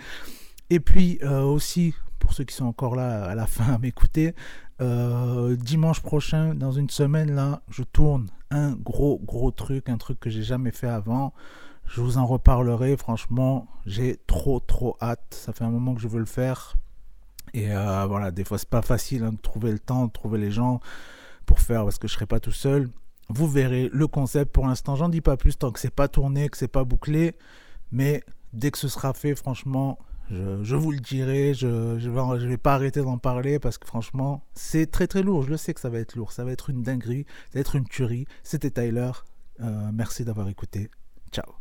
Et 0.69 0.81
puis 0.81 1.19
euh, 1.23 1.43
aussi, 1.43 1.95
pour 2.23 2.35
ceux 2.35 2.45
qui 2.45 2.55
sont 2.55 2.67
encore 2.67 2.95
là 2.95 3.25
à 3.25 3.35
la 3.35 3.49
fin 3.49 3.75
à 3.75 3.79
m'écouter, 3.79 4.37
euh, 4.81 5.57
dimanche 5.57 6.01
prochain, 6.01 6.55
dans 6.55 6.71
une 6.71 6.89
semaine, 6.89 7.35
là, 7.35 7.63
je 7.69 7.83
tourne 7.83 8.29
un 8.53 8.73
gros, 8.73 9.19
gros 9.19 9.51
truc, 9.51 9.89
un 9.89 9.99
truc 9.99 10.21
que 10.21 10.31
j'ai 10.31 10.45
jamais 10.45 10.71
fait 10.71 10.87
avant. 10.87 11.35
Je 11.87 12.01
vous 12.01 12.19
en 12.19 12.27
reparlerai. 12.27 12.97
Franchement, 12.97 13.67
j'ai 13.87 14.21
trop, 14.29 14.61
trop 14.61 14.97
hâte. 15.03 15.21
Ça 15.31 15.53
fait 15.53 15.65
un 15.65 15.71
moment 15.71 15.95
que 15.95 16.01
je 16.01 16.07
veux 16.07 16.21
le 16.21 16.27
faire. 16.27 16.77
Et 17.55 17.73
euh, 17.73 18.07
voilà, 18.07 18.31
des 18.31 18.45
fois, 18.45 18.57
c'est 18.57 18.69
pas 18.69 18.83
facile 18.83 19.25
hein, 19.25 19.33
de 19.33 19.41
trouver 19.41 19.73
le 19.73 19.81
temps, 19.81 20.07
de 20.07 20.13
trouver 20.13 20.39
les 20.39 20.53
gens 20.53 20.81
pour 21.45 21.59
faire 21.59 21.83
parce 21.83 21.99
que 21.99 22.07
je 22.07 22.15
serai 22.15 22.27
pas 22.27 22.39
tout 22.39 22.53
seul. 22.53 22.89
Vous 23.31 23.49
verrez 23.49 23.91
le 23.93 24.07
concept. 24.07 24.53
Pour 24.53 24.69
l'instant, 24.69 24.95
j'en 24.95 25.09
dis 25.09 25.21
pas 25.21 25.37
plus 25.37 25.59
tant 25.59 25.73
que 25.73 25.81
c'est 25.81 25.91
pas 25.91 26.07
tourné, 26.07 26.49
que 26.49 26.57
c'est 26.57 26.69
pas 26.69 26.85
bouclé. 26.85 27.35
Mais 27.91 28.23
dès 28.53 28.71
que 28.71 28.79
ce 28.79 28.87
sera 28.87 29.13
fait, 29.13 29.35
franchement, 29.35 29.99
je, 30.33 30.77
vous 30.77 30.93
le 30.93 30.99
dirai. 30.99 31.55
Je, 31.55 31.99
je 31.99 32.47
vais 32.47 32.57
pas 32.57 32.75
arrêter 32.75 33.01
d'en 33.03 33.19
parler 33.19 33.59
parce 33.59 33.79
que 33.79 33.87
franchement, 33.87 34.45
c'est 34.55 34.91
très 34.91 35.07
très 35.07 35.23
lourd. 35.23 35.43
Je 35.43 35.51
le 35.51 35.57
sais 35.57 35.75
que 35.75 35.81
ça 35.81 35.91
va 35.91 35.99
être 35.99 36.17
lourd. 36.17 36.33
Ça 36.33 36.45
va 36.45 36.53
être 36.53 36.71
une 36.71 36.83
dinguerie. 36.83 37.27
Ça 37.51 37.55
va 37.55 37.61
être 37.61 37.77
une 37.77 37.87
tuerie. 37.87 38.27
C'était 38.43 38.71
Tyler. 38.71 39.13
Euh, 39.61 39.91
merci 39.93 40.25
d'avoir 40.25 40.49
écouté. 40.49 40.91
Ciao. 41.31 41.53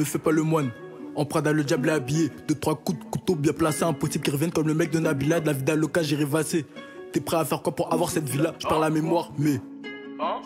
Ne 0.00 0.06
fait 0.06 0.18
pas 0.18 0.32
le 0.32 0.42
moine. 0.42 0.70
En 1.16 1.24
Prada, 1.24 1.52
le 1.52 1.64
diable 1.64 1.88
est 1.88 1.92
habillé. 1.92 2.30
Deux, 2.48 2.54
trois 2.54 2.76
coups 2.76 2.98
de 2.98 3.04
couteau 3.04 3.34
bien 3.34 3.52
placés. 3.52 3.84
Impossible 3.84 4.24
qu'ils 4.24 4.32
reviennent 4.32 4.52
comme 4.52 4.68
le 4.68 4.74
mec 4.74 4.90
de 4.90 4.98
Nabila. 4.98 5.40
De 5.40 5.46
la 5.46 5.52
vie 5.52 5.62
d'Aloca, 5.62 6.02
j'ai 6.02 6.16
rêvassé. 6.16 6.64
T'es 7.12 7.20
prêt 7.20 7.36
à 7.36 7.44
faire 7.44 7.62
quoi 7.62 7.74
pour 7.74 7.92
avoir 7.92 8.10
cette 8.10 8.28
vie-là 8.28 8.54
Je 8.58 8.66
parle 8.66 8.82
la 8.82 8.90
mémoire, 8.90 9.32
mais 9.38 9.60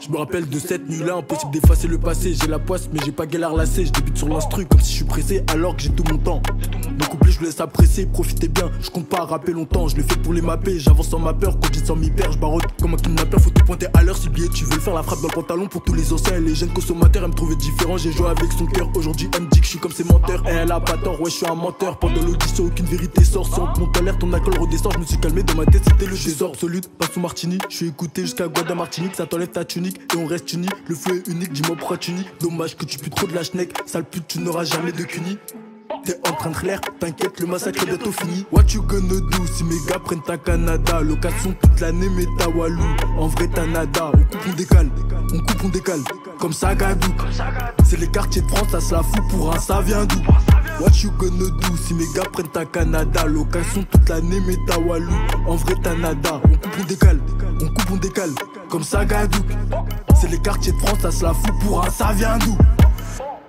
je 0.00 0.10
me 0.10 0.18
rappelle 0.18 0.48
de 0.48 0.58
cette 0.58 0.88
nuit-là, 0.88 1.16
impossible 1.16 1.52
d'effacer 1.52 1.88
le 1.88 1.98
passé. 1.98 2.34
J'ai 2.34 2.46
la 2.48 2.58
poisse, 2.58 2.88
mais 2.92 3.00
j'ai 3.04 3.12
pas 3.12 3.26
galère 3.26 3.54
lassé. 3.54 3.86
Je 3.86 3.92
débute 3.92 4.16
sur 4.16 4.28
l'instru 4.28 4.66
comme 4.66 4.80
si 4.80 4.92
je 4.92 4.96
suis 4.96 5.04
pressé, 5.04 5.44
alors 5.48 5.76
que 5.76 5.82
j'ai 5.82 5.90
tout 5.90 6.04
mon 6.10 6.18
temps. 6.18 6.42
Mon 6.98 7.06
couplet, 7.06 7.32
je 7.32 7.38
vous 7.38 7.44
laisse 7.46 7.60
apprécier, 7.60 8.06
profitez 8.06 8.48
bien. 8.48 8.70
Je 8.80 8.90
compte 8.90 9.08
pas 9.08 9.24
rapper 9.24 9.52
longtemps, 9.52 9.88
je 9.88 9.96
le 9.96 10.02
fais 10.02 10.16
pour 10.16 10.32
les 10.32 10.42
mapper. 10.42 10.78
J'avance 10.78 11.08
sans 11.08 11.18
ma 11.18 11.32
peur, 11.32 11.58
quand 11.60 11.68
j'ai 11.72 11.84
sans 11.84 11.96
m'y 11.96 12.10
perdre, 12.10 12.34
je 12.34 12.38
barote 12.38 12.64
comme 12.80 12.94
un 12.94 12.96
kidnappeur. 12.96 13.40
Faut 13.40 13.50
tout 13.50 13.64
pointer 13.64 13.86
à 13.94 14.02
l'heure 14.02 14.16
si 14.16 14.28
billet 14.28 14.48
tu 14.48 14.64
veux 14.64 14.74
le 14.74 14.80
faire. 14.80 14.94
La 14.94 15.02
frappe 15.02 15.20
dans 15.20 15.28
le 15.28 15.34
pantalon 15.34 15.66
pour 15.66 15.82
tous 15.82 15.94
les 15.94 16.12
anciens 16.12 16.36
et 16.36 16.40
les 16.40 16.54
jeunes 16.54 16.72
consommateurs. 16.72 17.24
Elle 17.24 17.30
me 17.30 17.34
trouvait 17.34 17.56
différent, 17.56 17.96
j'ai 17.96 18.12
joué 18.12 18.28
avec 18.28 18.52
son 18.52 18.66
cœur. 18.66 18.90
Aujourd'hui, 18.94 19.28
elle 19.34 19.42
me 19.42 19.50
dit 19.50 19.60
que 19.60 19.64
je 19.64 19.70
suis 19.70 19.78
comme 19.78 19.92
ses 19.92 20.04
menteurs. 20.04 20.42
Et 20.46 20.52
elle 20.52 20.70
a 20.70 20.80
pas 20.80 20.96
tort, 20.98 21.20
ouais, 21.20 21.30
je 21.30 21.36
suis 21.36 21.46
un 21.46 21.54
menteur. 21.54 21.98
Pendant 21.98 22.22
l'audition, 22.22 22.66
aucune 22.66 22.86
vérité 22.86 23.24
sort. 23.24 23.46
Sans 23.46 23.72
mon 23.78 23.90
alerte, 23.98 24.20
ton 24.20 24.32
alcool 24.32 24.58
redescend. 24.58 24.92
Je 24.94 24.98
me 24.98 25.04
suis 25.04 25.18
calmé 25.18 25.42
dans 25.42 25.54
ma 25.54 25.66
tête, 25.66 25.82
c'était 25.84 26.06
le 26.06 26.16
désordre 26.16 26.54
absolu. 26.54 26.80
Pas 26.98 27.06
sous 27.12 27.20
Martini, 27.20 27.58
je 27.68 27.76
suis 27.76 27.88
écouté 27.88 28.22
jusqu'à 28.22 28.46
Guada 28.46 28.74
Martinique. 28.74 29.16
Ça 29.16 29.26
t'enlève 29.26 29.48
ta 29.48 29.63
et 29.76 30.16
on 30.16 30.26
reste 30.26 30.54
le 30.88 30.94
flou 30.94 31.14
est 31.14 31.28
unique, 31.28 31.52
dis-moi 31.52 31.76
pourquoi 31.76 31.96
tu 31.96 32.12
nies. 32.12 32.26
Dommage 32.40 32.76
que 32.76 32.84
tu 32.84 32.98
pues 32.98 33.10
trop 33.10 33.26
de 33.26 33.34
la 33.34 33.42
schneck, 33.42 33.72
sale 33.86 34.04
pute, 34.04 34.28
tu 34.28 34.38
n'auras 34.40 34.64
jamais 34.64 34.92
de 34.92 35.02
cuni. 35.02 35.38
T'es 36.04 36.18
en 36.28 36.32
train 36.32 36.50
de 36.50 36.66
l'air, 36.66 36.80
t'inquiète, 37.00 37.40
le 37.40 37.46
massacre 37.46 37.82
est 37.82 37.86
bientôt 37.86 38.12
fini. 38.12 38.44
What 38.52 38.64
you 38.74 38.82
gonna 38.82 39.20
do 39.20 39.46
si 39.54 39.64
mes 39.64 39.76
gars 39.88 39.98
prennent 39.98 40.22
ta 40.22 40.36
Canada? 40.36 41.00
Location 41.00 41.54
toute 41.60 41.80
l'année, 41.80 42.08
mais 42.14 42.26
ta 42.38 42.48
Walou. 42.48 42.82
En 43.18 43.28
vrai, 43.28 43.48
t'as 43.54 43.66
nada. 43.66 44.12
On 44.12 44.24
coupe, 44.24 44.46
on 44.48 44.52
décale. 44.52 44.90
On 45.32 45.38
coupe, 45.38 45.64
on 45.64 45.68
décale. 45.68 46.00
Comme 46.38 46.52
ça, 46.52 46.74
Gadou. 46.74 47.08
C'est 47.84 47.98
les 47.98 48.08
quartiers 48.08 48.42
de 48.42 48.48
France, 48.48 48.68
ça 48.70 48.80
se 48.80 48.92
la 48.92 49.02
fout 49.02 49.22
pour 49.30 49.54
un, 49.54 49.58
ça 49.58 49.80
vient 49.80 50.04
d'où? 50.04 50.18
What 50.80 50.90
you 51.02 51.10
gonna 51.18 51.50
do 51.50 51.76
si 51.76 51.94
mes 51.94 52.06
gars 52.14 52.28
prennent 52.32 52.48
ta 52.48 52.64
Canada? 52.66 53.24
Location 53.26 53.84
toute 53.90 54.08
l'année, 54.08 54.40
mais 54.46 54.56
ta 54.66 54.78
Walou. 54.78 55.14
En 55.46 55.56
vrai, 55.56 55.74
t'as 55.82 55.94
nada. 55.94 56.40
On 56.44 56.48
coupe, 56.48 56.76
on 56.80 56.84
décale. 56.84 57.20
On 57.62 57.68
coupe, 57.68 57.90
on 57.92 57.96
décale. 57.96 58.30
Comme 58.74 58.82
ça, 58.82 59.04
Gadou. 59.04 59.38
C'est 60.20 60.28
les 60.28 60.42
quartiers 60.42 60.72
de 60.72 60.78
France, 60.78 60.98
ça 61.00 61.12
se 61.12 61.22
la 61.22 61.32
fout 61.32 61.52
pour 61.60 61.84
un, 61.86 61.90
ça 61.90 62.12
vient 62.12 62.36
d'où? 62.38 62.58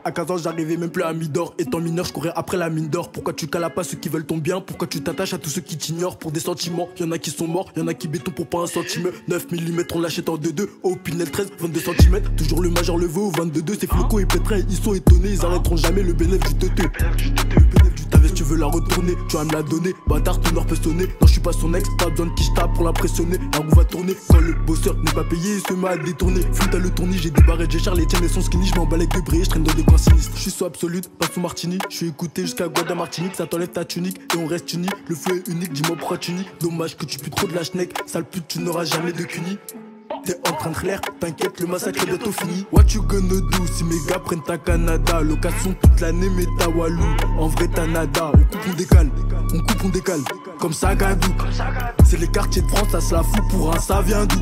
À 0.04 0.12
15 0.12 0.30
ans, 0.30 0.38
j'arrivais 0.38 0.78
même 0.78 0.92
plus 0.92 1.02
à 1.02 1.14
Midor. 1.14 1.56
Étant 1.58 1.80
mineur, 1.80 2.06
je 2.06 2.14
courais 2.14 2.32
après 2.36 2.58
la 2.58 2.70
mine 2.70 2.90
d'or. 2.90 3.12
Pourquoi 3.12 3.34
tu 3.34 3.48
cales 3.48 3.74
pas 3.74 3.84
ceux 3.84 3.98
qui 3.98 4.08
veulent 4.08 4.28
ton 4.28 4.38
bien? 4.38 4.62
Pourquoi 4.62 4.88
tu 4.88 5.02
t'attaches 5.02 5.34
à 5.34 5.40
tous 5.40 5.50
ceux 5.50 5.62
qui 5.62 5.78
t'ignorent? 5.78 6.20
Pour 6.20 6.32
des 6.32 6.40
sentiments 6.40 6.90
Y'en 7.00 7.10
a 7.12 7.18
qui 7.18 7.32
sont 7.32 7.48
morts, 7.48 7.72
y'en 7.76 7.88
a 7.88 7.96
qui 7.96 8.08
béton 8.08 8.30
pour 8.30 8.46
pas 8.46 8.60
un 8.60 8.68
centime. 8.68 9.10
9 9.28 9.52
mm, 9.52 9.84
on 9.96 10.00
l'achète 10.00 10.30
en 10.30 10.38
2-2. 10.38 10.68
Au 10.84 10.96
Pinel 10.96 11.32
13, 11.32 11.54
22 11.58 11.80
cm. 11.80 12.22
Toujours 12.38 12.62
le 12.62 12.70
major 12.70 13.00
le 13.00 13.08
au 13.08 13.32
22-2. 13.32 13.78
C'est 13.82 13.90
flocos 13.90 14.20
et 14.20 14.28
pétrins, 14.28 14.60
ils 14.60 14.78
sont 14.78 14.94
étonnés. 14.94 15.30
Ils 15.30 15.44
arrêteront 15.44 15.78
jamais 15.78 16.04
le 16.04 16.14
bénéfice 16.14 16.54
du 16.54 16.70
teuté. 16.70 16.84
Le 16.84 17.90
du 17.90 18.06
tu 18.06 18.15
veux 18.46 18.58
la 18.58 18.68
retourner, 18.68 19.14
tu 19.28 19.38
vas 19.38 19.44
me 19.44 19.52
la 19.54 19.64
donner. 19.64 19.94
Bâtard, 20.08 20.40
ton 20.40 20.56
or 20.56 20.66
peut 20.66 20.76
sonner. 20.76 21.06
Non, 21.22 21.28
je 21.28 21.34
suis 21.34 21.42
pas 21.42 21.54
son 21.54 21.74
ex, 21.74 21.90
pas 21.98 22.10
besoin 22.10 22.28
de 22.28 22.34
qui 22.34 22.44
je 22.44 22.74
pour 22.74 22.84
l'impressionner. 22.84 23.38
La 23.54 23.60
roue 23.60 23.76
va 23.76 23.84
tourner. 23.84 24.16
Quand 24.30 24.40
le 24.40 24.54
bosseur 24.66 24.96
n'est 24.98 25.12
pas 25.12 25.24
payé, 25.24 25.56
il 25.56 25.62
se 25.62 25.74
met 25.74 25.88
à 25.88 25.98
détourner. 25.98 26.42
À 26.42 26.78
le 26.78 26.90
tournis, 26.90 27.18
j'ai 27.18 27.30
débarré, 27.30 27.66
j'ai 27.70 27.80
les 27.92 28.06
tiens, 28.06 28.20
mais 28.22 28.28
son 28.28 28.42
skinny. 28.42 28.68
Je 28.68 28.76
m'emballe 28.76 29.02
avec 29.02 29.14
de 29.14 29.44
je 29.44 29.50
traîne 29.50 29.64
dans 29.64 29.74
des 29.74 29.84
coins 29.84 29.98
sinistres. 29.98 30.38
Je 30.38 30.50
suis 30.50 30.66
absolute, 30.66 31.10
pas 31.10 31.28
sous 31.28 31.40
Martini. 31.40 31.78
Je 31.90 31.96
suis 31.96 32.08
écouté 32.08 32.44
jusqu'à 32.44 32.68
Guada 32.68 32.96
Martinique, 32.96 33.36
ça 33.36 33.46
t'enlève 33.46 33.70
ta 33.70 33.86
tunique 33.86 34.20
et 34.34 34.38
on 34.38 34.48
reste 34.48 34.74
uni. 34.74 34.88
Le 35.08 35.16
feu 35.16 35.38
est 35.38 35.52
unique, 35.52 35.74
dis-moi 35.74 35.96
pourquoi 35.98 36.18
tu. 36.18 36.34
Dommage 36.60 36.98
que 36.98 37.06
tu 37.06 37.18
pues 37.20 37.30
trop 37.30 37.48
de 37.48 37.54
la 37.54 37.64
schneck, 37.64 37.94
sale 38.06 38.26
pute, 38.26 38.48
tu 38.48 38.60
n'auras 38.60 38.84
jamais 38.84 39.14
de 39.14 39.24
cuni. 39.24 39.58
T'es 40.24 40.36
en 40.50 40.54
train 40.54 40.72
de 40.72 40.88
l'air, 40.88 41.02
t'inquiète, 41.20 41.60
le 41.60 41.68
massacre 41.68 42.04
est 42.04 42.06
bientôt 42.06 42.32
fini. 42.32 42.66
What 42.72 42.86
you 42.94 43.02
gonna 43.04 43.28
do 43.28 43.66
si 43.72 43.84
mes 43.84 43.96
gars 44.08 44.20
prennent 44.20 44.42
ta 44.42 44.58
Canada? 44.58 45.22
Location 45.22 45.76
toute 45.82 46.02
l'année, 46.02 46.30
mais 46.36 46.46
ta 46.58 46.70
Walou. 46.70 47.04
En 47.38 47.48
vrai, 47.48 47.68
t'as 47.74 47.88
nada. 47.88 48.32
On 48.34 48.44
coupe, 48.44 48.68
on 48.70 48.74
décale. 48.74 49.10
On 49.54 49.60
coupe, 49.60 49.86
on 49.86 49.90
décale. 49.90 50.22
Comme 50.60 50.74
ça, 50.74 50.96
Gadou. 50.96 51.30
C'est 52.06 52.20
les 52.20 52.28
quartiers 52.28 52.62
de 52.62 52.68
France, 52.68 52.90
ça 52.92 53.02
se 53.02 53.14
la 53.14 53.24
fout 53.24 53.44
pour 53.50 53.76
un, 53.76 53.80
ça 53.80 54.02
vient 54.02 54.26
d'où? 54.26 54.40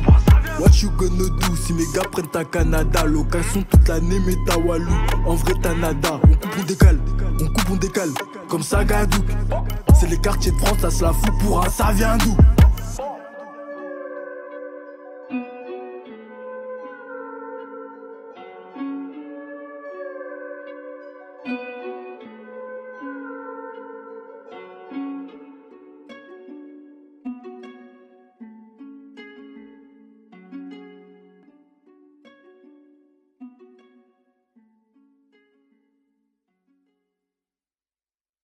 What 0.58 0.70
you 0.82 0.90
gonna 0.96 1.28
do 1.28 1.56
si 1.56 1.72
mes 1.72 1.84
gars 1.94 2.08
prennent 2.10 2.28
ta 2.28 2.44
Canada? 2.44 3.04
Location 3.04 3.62
toute 3.70 3.88
l'année, 3.88 4.20
mais 4.26 4.36
ta 4.46 4.58
Walou. 4.58 4.92
En 5.26 5.34
vrai, 5.34 5.52
t'as 5.62 5.74
nada. 5.74 6.20
On 6.22 6.34
coupe, 6.34 6.56
on 6.60 6.64
décale. 6.64 7.00
On 7.40 7.46
coupe, 7.46 7.70
on 7.70 7.76
décale. 7.76 8.10
Comme 8.48 8.62
ça, 8.62 8.84
Gadou. 8.84 9.18
C'est 9.98 10.08
les 10.08 10.18
quartiers 10.18 10.52
de 10.52 10.58
France, 10.58 10.78
ça 10.80 10.90
se 10.90 11.02
la 11.02 11.12
fout 11.12 11.32
pour 11.40 11.64
un, 11.64 11.68
ça 11.68 11.92
vient 11.92 12.16
d'où? 12.18 12.36